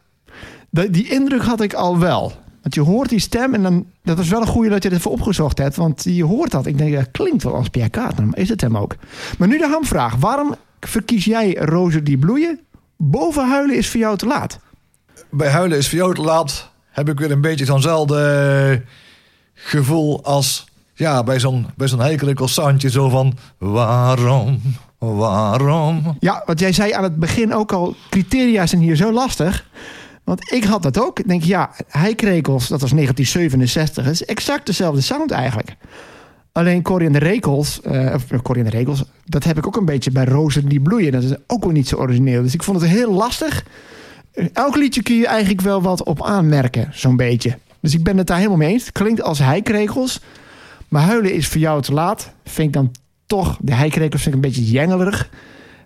[0.70, 2.32] De- die indruk had ik al wel.
[2.62, 4.98] Want je hoort die stem en dan, dat was wel een goede dat je het
[4.98, 5.76] even opgezocht hebt.
[5.76, 6.66] Want je hoort dat.
[6.66, 8.96] Ik denk, dat klinkt wel als Pierre Kaatner, maar is het hem ook?
[9.38, 10.16] Maar nu de hamvraag.
[10.16, 12.60] Waarom verkies jij Rozen die bloeien?
[12.96, 14.58] Boven huilen is voor jou te laat.
[15.30, 16.70] Bij Huilen is voor jou te laat...
[16.90, 18.82] heb ik weer een beetje zo'nzelfde
[19.54, 20.64] gevoel als...
[20.94, 23.36] ja, bij zo'n bij zo'n zo van...
[23.58, 24.60] waarom,
[24.98, 26.16] waarom...
[26.18, 29.66] Ja, wat jij zei aan het begin ook al, criteria zijn hier zo lastig.
[30.24, 31.18] Want ik had dat ook.
[31.18, 34.04] Ik denk, ja, Heikrekels, dat was 1967.
[34.04, 35.76] Het is exact dezelfde sound eigenlijk.
[36.52, 39.76] Alleen Corrie de Rekels, eh, of eh, Corrie en de Rekels, dat heb ik ook
[39.76, 41.12] een beetje bij Rozen die bloeien.
[41.12, 42.42] Dat is ook wel niet zo origineel.
[42.42, 43.64] Dus ik vond het heel lastig.
[44.32, 47.58] Eh, Elk liedje kun je eigenlijk wel wat op aanmerken, zo'n beetje.
[47.80, 48.84] Dus ik ben het daar helemaal mee eens.
[48.84, 50.20] Het klinkt als heikrekels.
[50.88, 52.32] Maar huilen is voor jou te laat.
[52.44, 52.90] Vind ik dan
[53.26, 55.30] toch, de heikrekels vind ik een beetje jengelerig.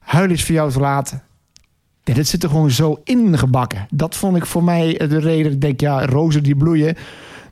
[0.00, 1.20] Huilen is voor jou te laat.
[2.04, 3.86] Ja, dit zit er gewoon zo ingebakken.
[3.90, 5.52] Dat vond ik voor mij de reden.
[5.52, 6.96] Ik denk, ja, rozen die bloeien.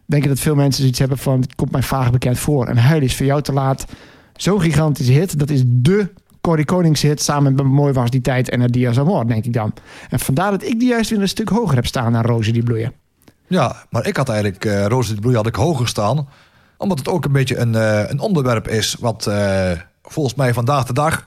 [0.07, 1.41] Denk ik dat veel mensen zoiets hebben van...
[1.41, 2.67] het komt mij vaag bekend voor.
[2.67, 3.85] En huilen is voor jou te laat.
[4.37, 5.39] Zo'n gigantische hit.
[5.39, 7.23] Dat is de Corrie Konings hit.
[7.23, 9.73] Samen met Mooi was die tijd en Diaz Amor, denk ik dan.
[10.11, 12.13] En vandaar dat ik die juist weer een stuk hoger heb staan...
[12.13, 12.93] dan rozen die bloeien.
[13.47, 16.29] Ja, maar ik had eigenlijk eh Roos de Bloei had ik hoger staan.
[16.79, 19.71] Omdat het ook een beetje een, eh, een onderwerp is wat, eh,
[20.03, 21.27] volgens mij vandaag de dag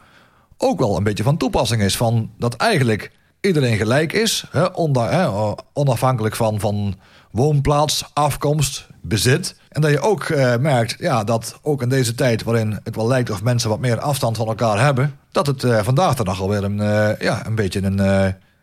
[0.57, 1.97] ook wel een beetje van toepassing is.
[1.97, 6.95] Van dat eigenlijk iedereen gelijk is, hè, onder, hè, onafhankelijk van, van
[7.31, 9.55] woonplaats, afkomst, bezit.
[9.69, 13.07] En dat je ook eh, merkt ja, dat ook in deze tijd waarin het wel
[13.07, 16.41] lijkt of mensen wat meer afstand van elkaar hebben, dat het eh, vandaag de dag
[16.41, 16.77] alweer een,
[17.19, 17.99] ja, een beetje een,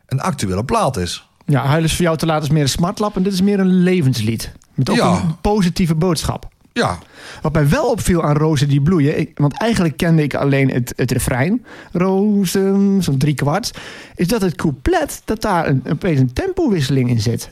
[0.06, 1.28] een actuele plaat is.
[1.46, 3.60] Ja, Huilen is voor jou te laat is meer een smartlap en dit is meer
[3.60, 4.52] een levenslied.
[4.74, 5.08] Met ook Ja.
[5.10, 6.48] een positieve boodschap.
[6.76, 6.98] Ja,
[7.42, 11.10] Wat mij wel opviel aan Rozen die bloeien, want eigenlijk kende ik alleen het, het
[11.10, 13.78] refrein, Rozen, zo'n drie kwart,
[14.14, 17.50] is dat het couplet, dat daar een, opeens een tempowisseling in zit.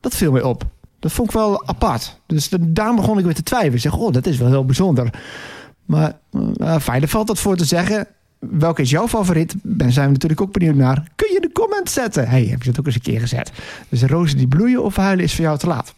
[0.00, 0.64] Dat viel mij op.
[0.98, 2.20] Dat vond ik wel apart.
[2.26, 3.74] Dus da- daar begon ik weer te twijfelen.
[3.74, 5.10] Ik zeg, oh, dat is wel heel bijzonder.
[5.84, 6.12] Maar
[6.58, 8.06] uh, valt wat voor te zeggen.
[8.38, 9.54] Welke is jouw favoriet?
[9.62, 11.08] Ben zijn we natuurlijk ook benieuwd naar.
[11.16, 12.28] Kun je de comment zetten?
[12.28, 13.52] hey, heb je dat ook eens een keer gezet?
[13.88, 15.94] Dus rozen die bloeien of huilen is voor jou te laat.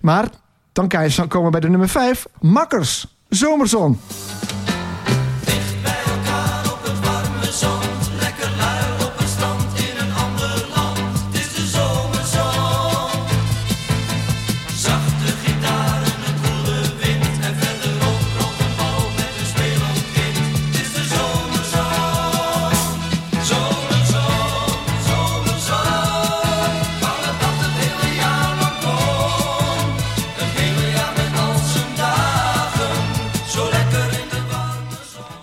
[0.00, 0.28] Maar
[0.72, 2.26] dan kan je komen bij de nummer 5.
[2.40, 3.06] Makkers.
[3.28, 3.98] Zomerzon.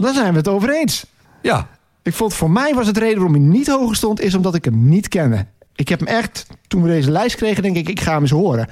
[0.05, 1.05] Daar zijn we het over eens.
[1.41, 1.67] ja,
[2.03, 4.65] Ik vond voor mij was het reden waarom hij niet hoger stond, is omdat ik
[4.65, 5.45] hem niet kende.
[5.75, 8.31] Ik heb hem echt, toen we deze lijst kregen, denk ik, ik ga hem eens
[8.31, 8.67] horen.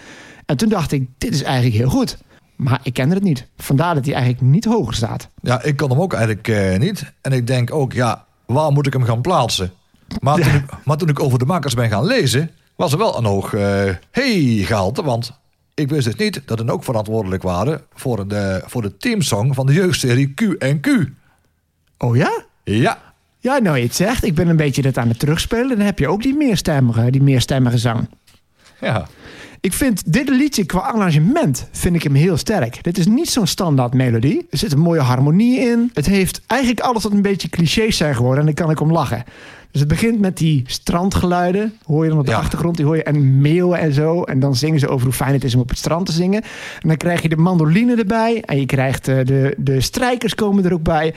[0.46, 2.18] En toen dacht ik, dit is eigenlijk heel goed.
[2.56, 3.48] Maar ik kende het niet.
[3.58, 5.30] Vandaar dat hij eigenlijk niet hoger staat.
[5.42, 7.14] Ja, ik kan hem ook eigenlijk eh, niet.
[7.22, 9.72] En ik denk ook, ja, waar moet ik hem gaan plaatsen?
[10.20, 13.18] Maar toen, ik, maar toen ik over de makers ben gaan lezen, was er wel
[13.18, 15.04] een hoog eh hey gehalte.
[15.04, 15.40] Want
[15.74, 19.66] ik wist dus niet dat ze ook verantwoordelijk waren voor de, voor de teamsong van
[19.66, 20.88] de jeugdserie Q&Q.
[22.04, 22.44] Oh ja?
[22.64, 22.98] Ja,
[23.40, 24.24] Ja, nou je het zegt.
[24.26, 25.78] Ik ben een beetje dat aan het terugspelen.
[25.78, 28.10] Dan heb je ook die meerstemmige, die meerstemmige zang.
[28.82, 29.08] ja.
[29.60, 32.84] Ik vind dit liedje qua arrangement vind ik hem heel sterk.
[32.84, 34.46] Dit is niet zo'n standaard melodie.
[34.50, 35.92] Er zit een mooie harmonie in.
[35.94, 38.40] Het heeft eigenlijk alles wat een beetje clichés zijn geworden.
[38.40, 39.24] En daar kan ik om lachen.
[39.72, 41.74] Dus het begint met die strandgeluiden.
[41.86, 42.38] Hoor je dan op de Ja.
[42.38, 42.76] achtergrond.
[42.78, 44.24] Die hoor je en meeuwen en zo.
[44.24, 46.42] En dan zingen ze over hoe fijn het is om op het strand te zingen.
[46.82, 48.42] En dan krijg je de mandoline erbij.
[48.46, 51.14] En je krijgt eh, de, de strijkers komen er ook bij.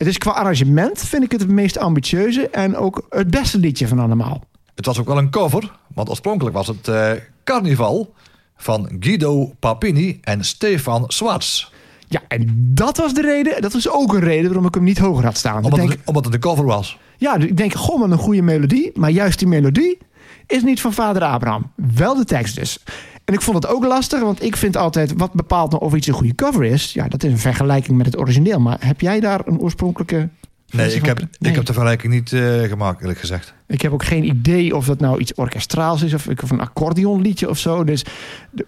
[0.00, 2.48] Het is qua arrangement vind ik het het meest ambitieuze.
[2.48, 4.44] En ook het beste liedje van allemaal.
[4.74, 7.10] Het was ook wel een cover, want oorspronkelijk was het eh,
[7.44, 8.14] Carnival
[8.56, 11.70] van Guido Papini en Stefan Swartz.
[12.08, 13.62] Ja, en dat was de reden.
[13.62, 15.64] Dat was ook een reden waarom ik hem niet hoger had staan.
[15.64, 16.98] Omdat, denk, het, omdat het een cover was.
[17.16, 18.90] ja, dus ik denk, goh, wat een goede melodie.
[18.94, 19.98] Maar juist die melodie
[20.46, 21.72] is niet van vader Abraham.
[21.74, 22.78] Wel de tekst dus.
[23.30, 25.12] En ik vond het ook lastig, want ik vind altijd...
[25.16, 26.92] wat bepaalt nou of iets een goede cover is?
[26.92, 28.60] Ja, dat is een vergelijking met het origineel.
[28.60, 30.28] Maar heb jij daar een oorspronkelijke...
[30.70, 31.50] Nee, ik heb, Nee.
[31.50, 33.54] ik heb de vergelijking niet eh, gemaakt, eerlijk gezegd.
[33.66, 36.14] Ik heb ook geen idee of dat nou iets orkestraals is...
[36.14, 37.84] of, of een accordeonliedje of zo.
[37.84, 38.04] Dus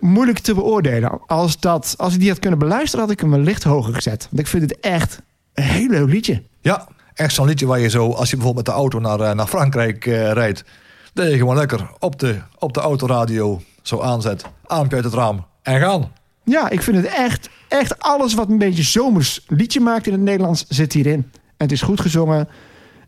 [0.01, 1.21] moeilijk te beoordelen.
[1.27, 4.27] Als, dat, als ik die had kunnen beluisteren, had ik hem wellicht hoger gezet.
[4.31, 5.23] Want ik vind het echt
[5.55, 6.43] een heel leuk liedje.
[6.61, 9.35] Ja, echt zo'n liedje waar je zo, als je bijvoorbeeld met de auto naar, eh,
[9.35, 10.65] naar Frankrijk eh, rijdt,
[11.13, 15.45] dat je gewoon lekker op de, op de autoradio zo aanzet, aan uit het raam
[15.63, 16.13] en gaan.
[16.45, 20.21] Ja, ik vind het echt, echt alles wat een beetje zomers liedje maakt in het
[20.21, 21.31] Nederlands zit hierin.
[21.57, 22.49] En het is goed gezongen.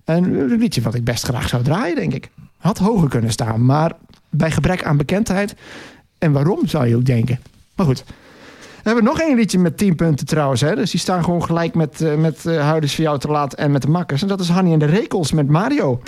[0.05, 2.31] En een liedje wat ik best graag zou draaien, denk ik.
[2.59, 3.93] Had hoger kunnen staan, maar
[4.31, 5.55] bij gebrek aan bekendheid.
[6.19, 7.41] En waarom, zou je ook denken.
[7.75, 8.05] Maar goed.
[8.85, 10.61] We hebben nog één liedje met 10 punten trouwens.
[10.61, 10.75] Hè?
[10.75, 13.71] Dus die staan gewoon gelijk met, eh met eh Huiders voor jou te laat en
[13.71, 14.23] met de makkers.
[14.23, 16.01] En dat is Hanny en de Rekels met Mario.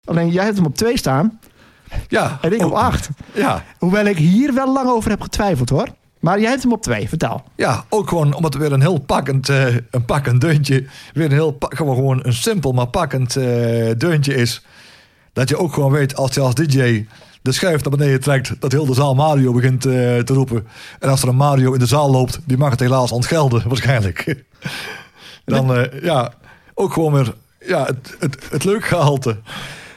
[0.05, 1.39] Alleen jij hebt hem op 2 staan
[2.07, 3.09] Ja, en ik op oh, 8.
[3.33, 5.87] Ja, Hoewel ik hier wel lang over heb getwijfeld hoor.
[6.19, 7.43] Maar jij hebt hem op 2, vertel.
[7.55, 11.31] ja, ook gewoon omdat het weer een heel pakkend, eh, een pakkend deuntje, weer een
[11.31, 13.43] heel gewoon, gewoon een simpel maar pakkend eh,
[13.97, 14.65] deuntje is.
[15.33, 17.05] Dat je ook gewoon weet als je als DJ
[17.45, 20.67] de schuif naar beneden trekt, dat heel de zaal Mario begint eh, te roepen.
[20.99, 24.43] En als er een Mario in de zaal loopt, die mag het helaas ontgelden, waarschijnlijk.
[25.45, 26.33] Dan, eh, ja,
[26.73, 29.37] ook gewoon weer ja, het, het, het leuk gehalte.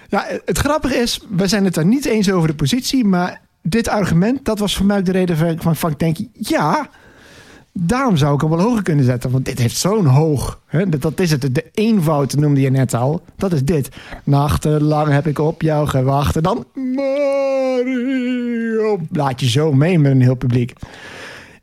[0.08, 3.88] Ja, het grappige is, we zijn het daar niet eens over de positie, maar dit
[3.88, 6.88] argument, dat was voor mij ook de reden van, van, van ik denk, ja,
[7.80, 9.30] Daarom zou ik hem wel hoger kunnen zetten.
[9.30, 10.60] Want dit heeft zo'n hoog.
[10.66, 10.88] Hè?
[10.88, 11.54] Dat, dat is het.
[11.54, 13.22] De eenvoud noemde je net al.
[13.36, 13.88] Dat is dit.
[14.24, 16.36] Nachtenlang heb ik op jou gewacht.
[16.36, 16.64] En dan...
[16.94, 18.18] Mario.
[19.12, 20.72] Laat je zo mee met een heel publiek.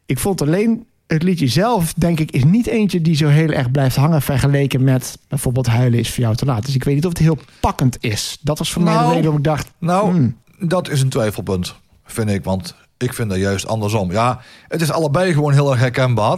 [0.05, 0.85] Ik vond alleen...
[1.07, 4.21] Het liedje zelf, denk ik, is niet eentje die zo heel erg blijft hangen...
[4.21, 6.65] vergeleken met bijvoorbeeld Huilen is voor jou te laat.
[6.65, 8.37] Dus ik weet niet of het heel pakkend is.
[8.41, 9.71] Dat was voor mij de Nou, reden waarom ik dacht...
[9.77, 11.75] Nou, hmm, dat is een twijfelpunt,
[12.05, 12.43] vind ik.
[12.43, 12.75] Want
[13.05, 14.11] ik vind dat juist andersom.
[14.11, 16.35] Ja, het is allebei gewoon heel erg herkenbaar.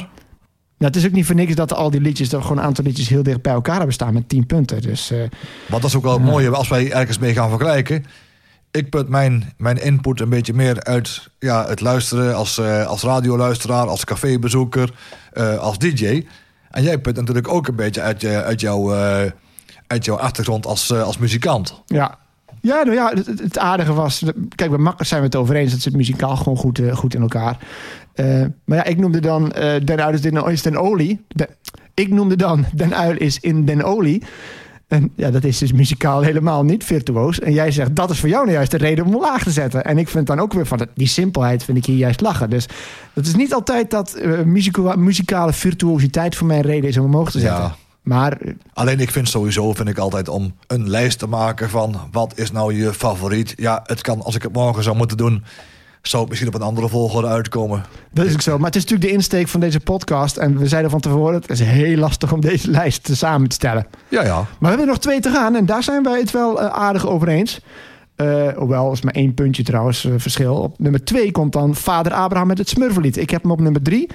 [0.78, 2.84] Nou, het is ook niet voor niks dat al die liedjes, er gewoon een aantal
[2.84, 4.82] liedjes heel dicht bij elkaar hebben staan met 10 punten.
[4.82, 5.10] Dus
[5.68, 8.06] Want dat is ook wel het mooie als wij ergens mee gaan vergelijken.
[8.72, 13.04] Ik put mijn, mijn input een beetje meer uit ja, het luisteren als, eh, als
[13.04, 14.94] radioluisteraar, als cafébezoeker,
[15.32, 16.28] eh, als DJ.
[16.72, 18.94] En jij put natuurlijk ook een beetje uit, je, uit, jouw,
[19.88, 21.82] uit jouw achtergrond als, als muzikant.
[21.86, 22.18] ja.
[22.68, 24.24] Ja, nou ja, het, het- het aardige was...
[24.56, 25.72] Kijk, bij Makkers zijn we het over eens.
[25.72, 27.58] Dat zit muzikaal gewoon goed, eh, goed in elkaar.
[28.14, 28.26] Eh,
[28.66, 31.26] maar ja, ik noemde dan eh, Den Uil is, in, is Den Olie.
[31.28, 31.50] De-
[31.94, 34.24] ik noemde dan Den Uil is in Den Olie.
[34.88, 37.40] En ja, dat is dus muzikaal helemaal niet virtuoos.
[37.40, 39.84] En jij zegt, dat is voor jou nou juist de reden om laag te zetten.
[39.86, 42.50] En ik vind dan ook weer van, die simpelheid vind ik hier juist lachen.
[42.50, 42.66] Dus
[43.14, 47.32] het is niet altijd dat muzika- muzikale virtuositeit voor mij een reden is om omhoog
[47.32, 47.60] te zetten.
[47.64, 47.76] Ja.
[48.08, 51.96] Maar eh, Alleen ik vind sowieso, vind ik altijd om een lijst te maken van
[52.12, 53.54] wat is nou je favoriet.
[53.58, 55.44] Ja, het kan, als ik het morgen zou moeten doen,
[56.02, 57.86] zou het misschien op een andere volgorde uitkomen.
[58.12, 58.58] Dat is ook zo.
[58.58, 60.38] Maar het is natuurlijk de insteek van deze podcast.
[60.38, 63.56] En we zeiden van tevoren, het is heel lastig om deze lijst te samen te
[63.56, 63.88] stellen.
[64.10, 64.36] Ja, ja.
[64.36, 65.56] Maar we hebben nog twee te gaan.
[65.56, 67.60] En daar zijn wij het wel eh, aardig over eens.
[68.16, 70.56] Eh, hoewel, is maar één puntje trouwens verschil.
[70.56, 73.18] Op nummer twee komt dan Vader Abraham met het Smurfenlied.
[73.18, 74.10] Ik heb hem op nummer drie.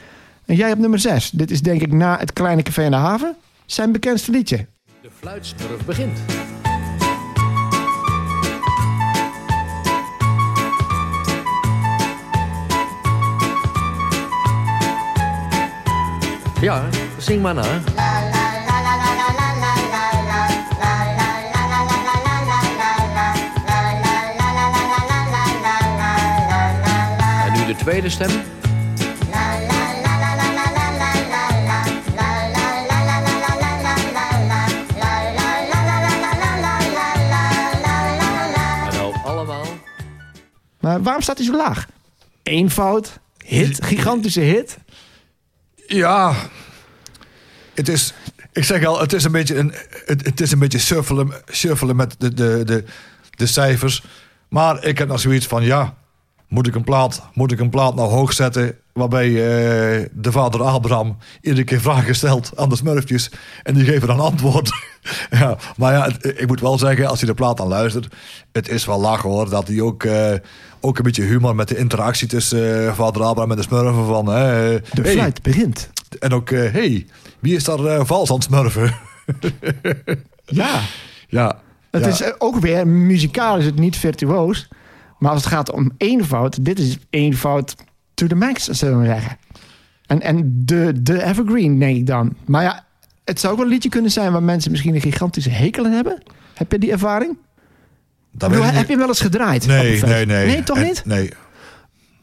[0.46, 1.30] En jij op nummer zes.
[1.30, 3.36] Dit is denk ik na het Kleine Café in de Haven
[3.72, 4.66] zijn bekendste liedje.
[5.02, 5.10] De
[5.86, 6.18] begint.
[16.60, 17.62] Ja, zing maar na.
[27.46, 28.51] En nu de tweede stem.
[41.00, 41.86] Waarom staat hij zo laag?
[42.42, 44.78] Eenvoud, hit, gigantische hit.
[45.86, 46.34] Ja,
[47.74, 48.14] het is.
[48.52, 49.74] Ik zeg al, het is een beetje, een,
[50.04, 52.84] het, is een beetje surfelen, surfelen met de, de, de,
[53.30, 54.02] de cijfers.
[54.48, 55.94] Maar ik heb nog zoiets van: ja,
[56.52, 58.76] moet ik een plaat, moet ik een plaat nou hoog zetten.
[58.92, 63.30] Waarbij eh, de vader Abraham iedere keer vragen stelt aan de smurfjes.
[63.62, 64.70] En die geven dan antwoord.
[65.30, 68.14] ja, maar ja, ik moet wel zeggen, als je de plaat dan luistert.
[68.52, 69.50] Het is wel lachen hoor.
[69.50, 70.34] Dat hij ook, eh,
[70.82, 74.06] ook een beetje humor met de interactie tussen eh, vader Abraham en de smurfen.
[74.06, 75.90] Van, eh, De hey, fluit begint.
[76.18, 77.06] en ook, hé, hey,
[77.40, 78.94] wie is daar eh, vals aan het smurfen?
[80.44, 80.80] Ja,
[81.28, 81.58] ja.
[81.90, 82.08] het ja.
[82.08, 84.68] is eh, ook weer, muzikaal is het niet virtuoos.
[85.18, 87.74] Maar als het gaat om eenvoud, dit is eenvoud
[88.14, 89.36] to the max, zullen we zeggen.
[90.06, 92.36] En, en de, de evergreen, denk ik dan.
[92.46, 92.84] Maar ja,
[93.24, 95.92] het zou ook wel een liedje kunnen zijn waar mensen misschien een gigantische hekel aan
[95.92, 96.22] hebben.
[96.54, 97.38] Heb je die ervaring?
[98.32, 99.66] Bedoel, heb je hem wel eens gedraaid?
[99.66, 100.46] Nee, nee, nee.
[100.46, 101.02] Nee, toch En- niet?
[101.04, 101.30] Nee.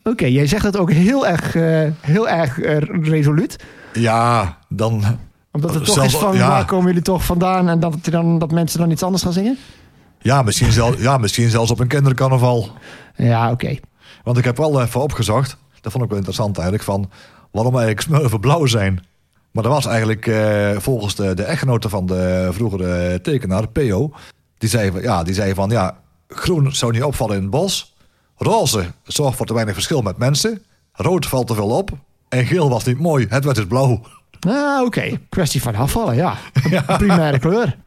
[0.04, 3.64] Oké, jij zegt dat ook heel erg, eh, heel erg eh, resoluut.
[3.94, 5.04] Ja, dan...
[5.52, 6.48] Omdat het toch Zelfs- is van, ja.
[6.48, 7.70] waar komen jullie toch vandaan?
[7.70, 9.58] En dat, het dan, dat mensen dan iets anders gaan zingen?
[10.22, 12.70] Ja, misschien, zel, ja, misschien zelfs op een kindercarnaval.
[13.16, 13.76] Ja, oké.
[14.24, 15.58] Want ik heb wel even opgezocht.
[15.82, 16.86] Dat vond ik wel interessant eigenlijk.
[16.88, 17.10] Van
[17.52, 19.04] waarom eigenlijk smurfen blauw zijn.
[19.52, 24.12] Maar dat was eigenlijk eh, volgens de, de echtgenote van de vroegere tekenaar, P.O.
[24.60, 27.96] Die zei, van- ja, die zei van ja, groen zou niet opvallen in het bos.
[28.38, 30.64] Roze zorgt voor te weinig verschil met mensen.
[30.94, 31.90] Rood valt te veel op.
[32.30, 33.26] En geel was niet mooi.
[33.30, 34.02] Het werd dus blauw.
[34.48, 35.20] Ah, oké.
[35.30, 36.36] Kwestie van afvallen, ja.
[36.98, 37.78] Primaire kleur.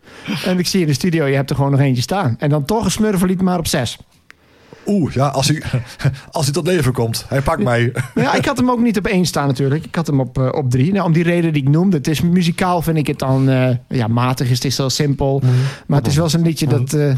[0.45, 2.37] En ik zie in de studio, je hebt er gewoon nog eentje staan.
[2.39, 3.99] En dan toch een smurfenlied maar op zes.
[4.87, 5.63] Oeh, ja, als hij,
[6.31, 7.25] als hij tot leven komt.
[7.29, 7.93] Hij pakt mij.
[8.15, 9.85] Ja, ik had hem ook niet op één staan natuurlijk.
[9.85, 10.93] Ik had hem op, eh, op drie.
[10.93, 11.97] Nou, om die reden die ik noemde.
[11.97, 13.49] Het is muzikaal vind ik het dan...
[13.49, 15.43] eh, ja, matig is het is wel simpel.
[15.87, 16.93] Maar het is wel zo'n liedje dat...
[16.93, 17.15] eh,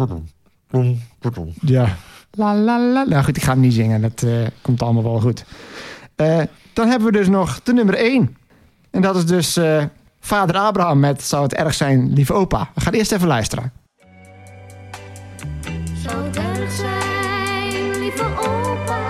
[1.60, 1.96] ja.
[2.30, 3.04] La la la.
[3.04, 4.00] Nou goed, ik ga hem niet zingen.
[4.00, 4.30] Dat eh,
[4.62, 5.44] komt allemaal wel goed.
[6.16, 6.40] Eh,
[6.72, 8.36] dan hebben we dus nog de nummer één.
[8.90, 9.84] En dat is dus eh,
[10.20, 12.70] vader Abraham met Zou het erg zijn, lieve opa.
[12.74, 13.72] We gaan eerst even luisteren.
[16.02, 17.13] Zou het erg zijn,
[18.12, 19.06] opa,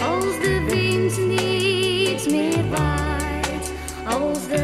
[0.00, 3.72] als de wind niet meer waait,
[4.06, 4.60] als de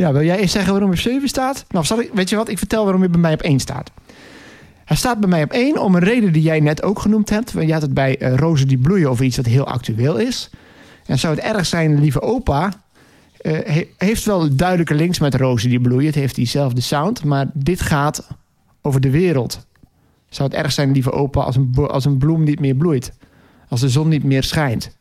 [0.00, 1.64] Ja, wil jij eerst zeggen waarom op 7 staat?
[1.68, 2.48] Nou, ik, weet je wat?
[2.48, 3.90] Ik vertel waarom hij bij mij op 1 staat.
[4.84, 7.50] Hij staat bij mij op 1 om een reden die jij net ook genoemd hebt.
[7.50, 10.50] Je had het bij eh, Rozen die bloeien over iets dat heel actueel is.
[11.06, 12.72] En zou het erg zijn, lieve opa...
[13.36, 16.06] eh, he- heeft wel duidelijke links met Rozen die bloeien.
[16.06, 17.24] Het heeft diezelfde sound.
[17.24, 18.28] Maar dit gaat
[18.82, 19.66] over de wereld.
[20.28, 23.12] Zou het erg zijn, lieve opa, als een, als een bloem niet meer bloeit?
[23.68, 24.96] Als de zon niet meer schijnt?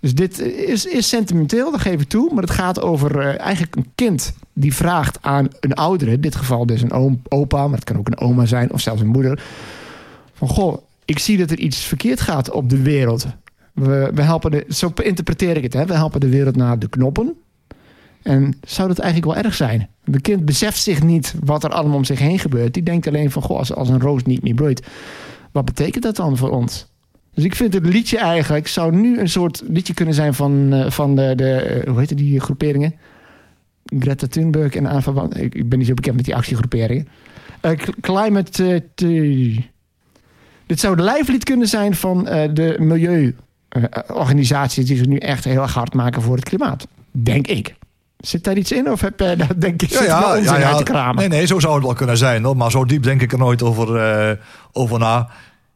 [0.00, 2.34] Dus dit is, is sentimenteel, dat geef ik toe.
[2.34, 6.36] Maar het gaat over eh, eigenlijk een kind die vraagt aan een oudere, in dit
[6.36, 9.06] geval dus een oom, opa, maar het kan ook een oma zijn of zelfs een
[9.06, 9.42] moeder.
[10.32, 13.26] Van goh, ik zie dat er iets verkeerd gaat op de wereld.
[13.72, 15.86] We, we helpen de, zo interpreteer ik het, hè?
[15.86, 17.36] we helpen de wereld naar de knoppen.
[18.22, 19.88] En zou dat eigenlijk wel erg zijn?
[20.04, 22.74] Een kind beseft zich niet wat er allemaal om zich heen gebeurt.
[22.74, 24.86] Die denkt alleen van, goh, als, als een roos niet meer bloeit,
[25.52, 26.86] wat betekent dat dan voor ons?
[27.38, 30.90] Dus ik vind het liedje eigenlijk zou nu een soort liedje kunnen zijn van, eh,
[30.90, 32.94] van de, de eh, hoe heet die groeperingen?
[33.98, 35.36] Greta Thunberg en aanval.
[35.36, 37.08] Ik, ik ben niet zo bekend met die actiegroeperingen.
[37.60, 38.84] Eh, cl- climate.
[40.66, 45.74] dit zou de lijflied kunnen zijn van de milieuorganisaties die zich nu echt heel erg
[45.74, 46.86] hard maken voor het klimaat.
[47.10, 47.74] Denk ik.
[48.16, 50.76] Zit daar iets in of heb jij daar denk ik zit er wel onzin uit
[50.76, 51.16] te kramen?
[51.16, 52.44] Nee, nee, zo zou het wel kunnen zijn.
[52.44, 52.56] Hoor.
[52.56, 54.38] Maar zo diep denk ik er nooit over,
[54.72, 55.28] over na.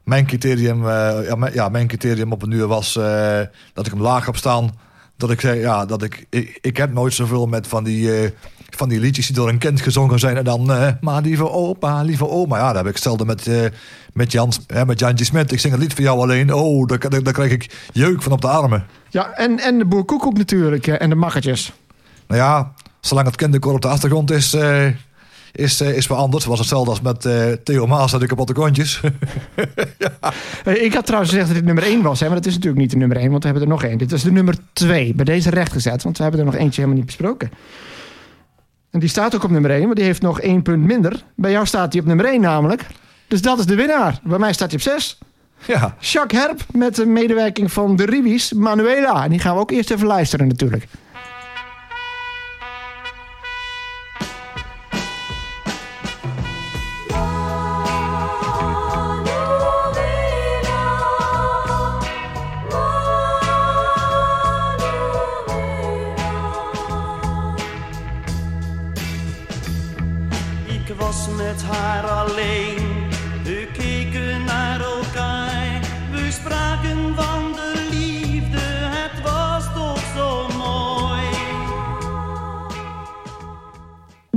[0.05, 3.41] Mijn criterium, eh, ja, mijn, ja, mijn criterium op een uur was eh,
[3.73, 4.71] dat ik hem laag heb staan.
[5.17, 8.31] Dat ik zei, ja, dat ik, ik, ik heb nooit zoveel met van die, eh,
[8.77, 10.37] van die liedjes die door een kind gezongen zijn.
[10.37, 12.59] En dan, eh, maar lieve opa, lieve oma.
[12.59, 13.65] Ja, dat heb ik stelde met, eh,
[14.13, 15.53] met, Jans, hè, met Jantje Smit.
[15.53, 16.55] Ik zing het lied voor jou alleen.
[16.55, 18.87] Oh, daar, daar, daar krijg ik jeuk van op de armen.
[19.11, 21.73] Ja, en, en de boer Koekoek natuurlijk en de makkertjes.
[22.27, 24.57] Nou ja, zolang het kinderkoor op de achtergrond is,
[25.53, 26.45] is, eh, is veranderd.
[26.45, 29.01] was hetzelfde als met eh, Theo Maas en de kapotte kontjes.
[30.65, 32.81] Eh, Ik had trouwens gezegd dat dit nummer 1 was, hè, maar dat is natuurlijk
[32.81, 33.99] niet de nummer 1, want we hebben er nog één.
[33.99, 35.15] Dit is de nummer 2.
[35.15, 37.51] Bij deze rechtgezet, want we hebben er nog eentje helemaal niet besproken.
[38.91, 41.25] En die staat ook op nummer 1, maar die heeft nog één punt minder.
[41.37, 42.87] Bij jou staat hij op nummer 1 namelijk.
[43.29, 44.21] Dus dat is de winnaar.
[44.23, 45.19] Bij mij staat hij op 6.
[45.67, 49.25] ja, Jacques Herp met de medewerking van de Ribies, Manuela.
[49.25, 50.87] En die gaan we ook eerst even luisteren natuurlijk.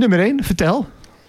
[0.08, 0.86] Nummer 1, vertel.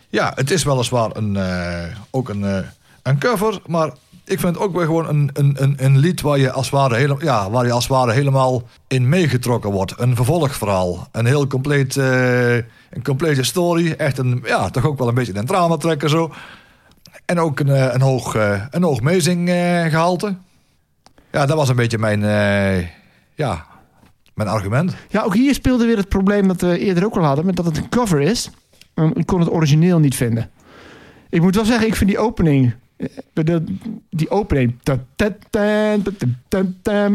[0.10, 2.58] ja, het is weliswaar een, eh, ook een, eh,
[3.04, 3.60] een cover.
[3.66, 3.92] Maar
[4.26, 6.96] ik vind het ook weer gewoon een, een, een, een lied waar je, als ware
[6.96, 9.94] hele, ja, waar je als ware helemaal in meegetrokken wordt.
[10.00, 11.08] Een vervolgverhaal.
[11.12, 13.92] Een heel compleet, eh, een complete story.
[13.92, 16.34] Echt een, ja, toch ook wel een beetje een drama trekken zo.
[17.26, 18.36] En ook een, een hoog,
[18.70, 20.36] een hoog mezing eh, gehalte.
[21.32, 22.22] Ja, dat was een beetje mijn,
[23.36, 23.66] ja,
[24.38, 24.96] mijn argument.
[25.10, 27.66] Ja, ook hier speelde weer het probleem dat we eerder ook al hadden, met dat
[27.66, 28.50] het een cover is.
[29.00, 30.50] Um, Ik kon het origineel niet vinden.
[31.30, 32.74] Ik moet wel zeggen, ik vind die opening.
[32.98, 33.08] eh,
[34.10, 34.74] die opening.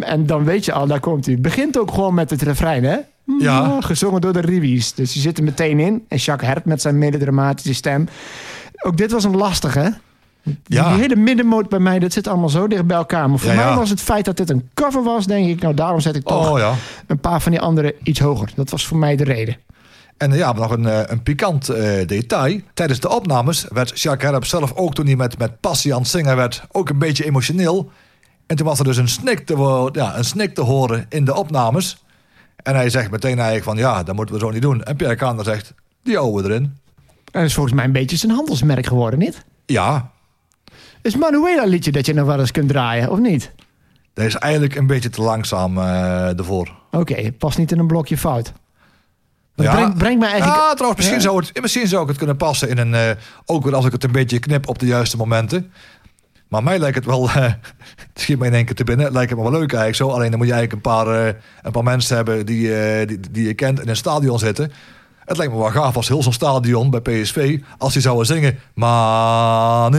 [0.01, 1.35] En dan weet je al, daar komt hij.
[1.35, 2.97] Het begint ook gewoon met het refrein, hè?
[3.39, 3.81] Ja.
[3.81, 4.93] Gezongen door de Rivies.
[4.95, 6.05] Dus die zit er meteen in.
[6.09, 8.09] En Jacques Herp met zijn melodramatische stem.
[8.85, 9.95] Ook dit was een lastige.
[10.65, 10.89] Ja.
[10.93, 13.29] die hele middenmoot bij mij, dat zit allemaal zo dicht bij elkaar.
[13.31, 13.77] Maar voor Ja, mij ja.
[13.77, 16.51] was het feit dat dit een cover was, denk ik, nou daarom zet ik toch
[16.51, 16.73] Oh
[17.07, 18.51] een paar van die andere iets hoger.
[18.55, 19.57] Dat was voor mij de reden.
[20.23, 22.61] En eh, ja, nog een, eh, een pikant eh, detail.
[22.75, 26.09] Tijdens de opnames werd Jacques Herp zelf ook toen hij met, met passie aan het
[26.09, 27.91] zingen werd, ook een beetje emotioneel.
[28.47, 31.35] En toen was er dus een snik te, ja, een snik te horen in de
[31.35, 32.05] opnames.
[32.57, 34.83] En hij zegt meteen eigenlijk van ja, dat moeten we zo niet doen.
[34.83, 36.63] En Pierre Kander zegt, die houden we erin.
[36.65, 39.45] En dat is volgens mij een beetje zijn handelsmerk geworden, niet?
[39.67, 40.11] Ja,
[41.03, 43.53] Is Manuela liedje dat je nog wel eens kunt draaien, of niet?
[44.15, 46.73] dat is eigenlijk een beetje te langzaam ervoor.
[46.91, 48.53] Oké, past niet in een blokje fout.
[49.55, 49.91] Ja.
[49.91, 50.61] brengt mij eigenlijk...
[50.61, 51.23] Ja, trouwens, misschien, Ja.
[51.23, 52.95] Zou het, misschien zou ik het kunnen passen in een...
[52.95, 53.11] eh,
[53.45, 55.73] ook weer als ik het een beetje knip op de juiste momenten.
[56.49, 57.29] Maar mij lijkt het wel...
[57.31, 57.35] eh,
[57.97, 59.13] het schiet me in één keer te binnen.
[59.13, 60.09] Lijkt het me wel leuk eigenlijk zo.
[60.09, 62.71] Alleen dan moet je eigenlijk een paar, eh, een paar mensen hebben die,
[63.07, 64.73] die, die je kent in een stadion zitten.
[65.25, 67.59] Het lijkt me wel gaaf als heel zo'n stadion bij PSV...
[67.79, 68.59] als die zouden zingen...
[68.75, 69.99] Manueke.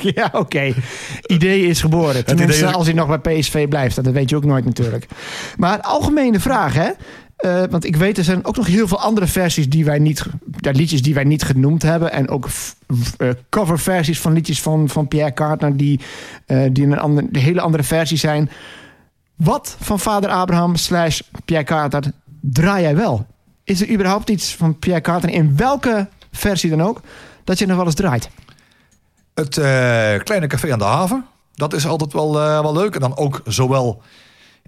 [0.14, 0.74] ja, oké.
[1.26, 2.24] Idee is geboren.
[2.24, 4.04] Tenminste, idee als hij nog bij PSV blijft.
[4.04, 5.06] Dat weet je ook nooit natuurlijk.
[5.56, 6.90] Maar algemene vraag, hè?
[7.36, 10.26] Eh, want ik weet, er zijn ook nog heel veel andere versies die wij niet...
[10.56, 12.12] Ja, liedjes die wij niet genoemd hebben.
[12.12, 12.48] En ook
[13.16, 15.76] eh, coverversies van liedjes van, van Pierre Carter...
[15.76, 16.00] die,
[16.46, 18.50] eh, die een, ander, een hele andere versie zijn.
[19.42, 22.02] Wat van vader Abraham slash Pierre Carter
[22.40, 23.26] draai jij wel.
[23.64, 27.00] Is er überhaupt iets van Pierre Cardin, in welke versie dan ook,
[27.44, 28.30] dat je nog wel eens draait?
[29.34, 29.64] Het eh,
[30.24, 31.24] kleine café aan de haven.
[31.54, 32.94] Dat is altijd wel, eh, wel leuk.
[32.94, 34.02] En dan ook zowel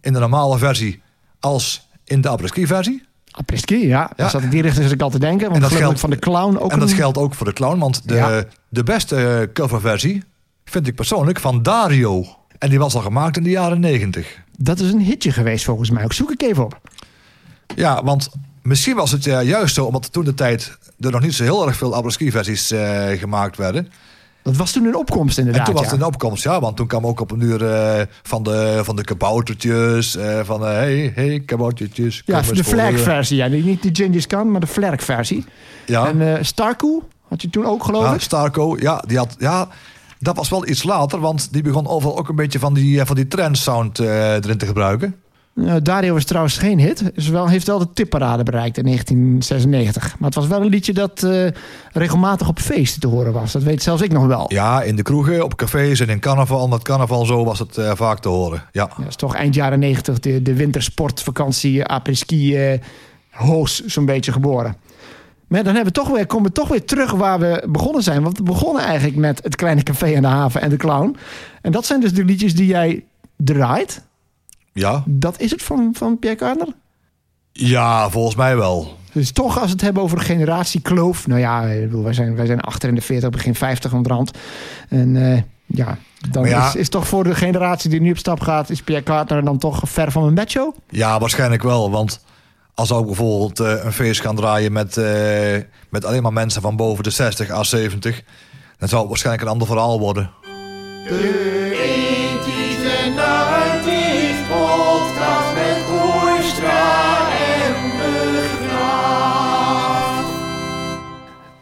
[0.01, 1.03] in de normale versie
[1.41, 3.03] als in de apres-ski versie.
[3.31, 4.11] Apres-ski, ja.
[4.17, 5.43] Dat in die richting zit ik al te denken.
[5.43, 7.47] Want En dat dat geldt- van de clown ook en dat een- geldt ook voor
[7.47, 7.79] de clown.
[7.79, 8.45] Want de, Ja.
[8.69, 10.23] de beste coverversie
[10.65, 12.25] vind ik persoonlijk van Dario.
[12.59, 14.43] En die was al gemaakt in de jaren negentig.
[14.59, 16.05] Dat is een hitje geweest volgens mij.
[16.05, 16.81] Ook zoek ik even op.
[17.75, 18.29] Ja, want
[18.63, 19.85] misschien was het eh, juist zo...
[19.85, 23.57] omdat toen de tijd er nog niet zo heel erg veel apres-ski versies eh, gemaakt
[23.57, 23.89] werden.
[24.43, 25.67] Dat was toen een opkomst En inderdaad.
[25.67, 25.91] toen was ja.
[25.91, 26.61] het een opkomst, ja.
[26.61, 30.17] Want toen kwam ook op een uur eh, van, de, van de kaboutertjes.
[30.43, 32.23] van, hey, hey, kaboutertjes.
[32.27, 33.37] Ja, de Flerk-versie.
[33.37, 33.47] Ja.
[33.47, 35.45] Niet de Gingis Khan, maar de Flerk-versie.
[35.87, 38.21] Ja, En Starku had je toen ook, geloof ja ik.
[38.21, 38.77] Starco.
[38.81, 39.69] Ja, die had, ja,
[40.25, 41.21] dat was wel iets later.
[41.21, 44.59] Want die begon overal ook een beetje van die, eh, van die trendsound eh, erin
[44.59, 45.15] te gebruiken.
[45.83, 47.11] Dario was trouwens geen hit.
[47.15, 50.17] Is wel, heeft wel de tipparade bereikt in 1996.
[50.19, 51.47] Maar het was wel een liedje dat eh,
[51.93, 53.53] regelmatig op feesten te horen was.
[53.53, 54.45] Dat weet zelfs ik nog wel.
[54.49, 56.69] Ja, in de kroegen, op cafés en in carnaval.
[56.69, 58.63] Met carnaval zo was het vaak te horen.
[58.73, 58.89] Ja.
[58.91, 62.79] Ja, dat is toch eind jaren 90 de, de wintersportvakantie, apres-ski,
[63.31, 64.77] hoos zo'n beetje geboren.
[65.49, 68.23] Maar dan hebben we toch weer, komen we toch weer terug waar we begonnen zijn.
[68.23, 71.17] Want we begonnen eigenlijk met het kleine café aan de haven en de clown.
[71.63, 73.05] En dat zijn dus de liedjes die jij
[73.37, 74.03] draait.
[74.73, 75.03] Ja.
[75.07, 76.75] Dat is het van, van Pierre Cardin?
[77.53, 78.97] ja, volgens mij wel.
[79.13, 81.27] Dus toch als we het hebben over een generatiekloof.
[81.27, 84.31] Nou ja, wij, zijn, wij zijn achter in de 40, begin 50 onderhand.
[84.89, 85.99] En eh, ja,
[86.31, 88.71] dan ja- Is, is toch voor de generatie die nu op stap gaat...
[88.71, 90.75] is Pierre Cardin dan toch ver van een bedshow?
[90.89, 91.91] Ja, waarschijnlijk wel.
[91.91, 92.25] Want
[92.75, 95.57] als ook bijvoorbeeld eh, een feest gaan draaien met, eh,
[95.91, 98.23] met alleen maar mensen van boven de 60 à 70,
[98.79, 100.31] dan zou het waarschijnlijk een ander verhaal worden.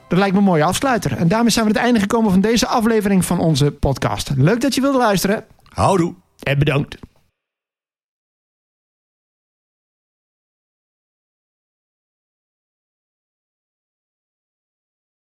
[0.08, 1.16] Dat lijkt me een mooie afsluiter.
[1.16, 4.30] En daarmee zijn we aan het einde gekomen van deze aflevering van onze podcast.
[4.36, 5.44] Leuk dat je wilde luisteren.
[5.68, 6.14] Houdoe!
[6.42, 6.96] En bedankt.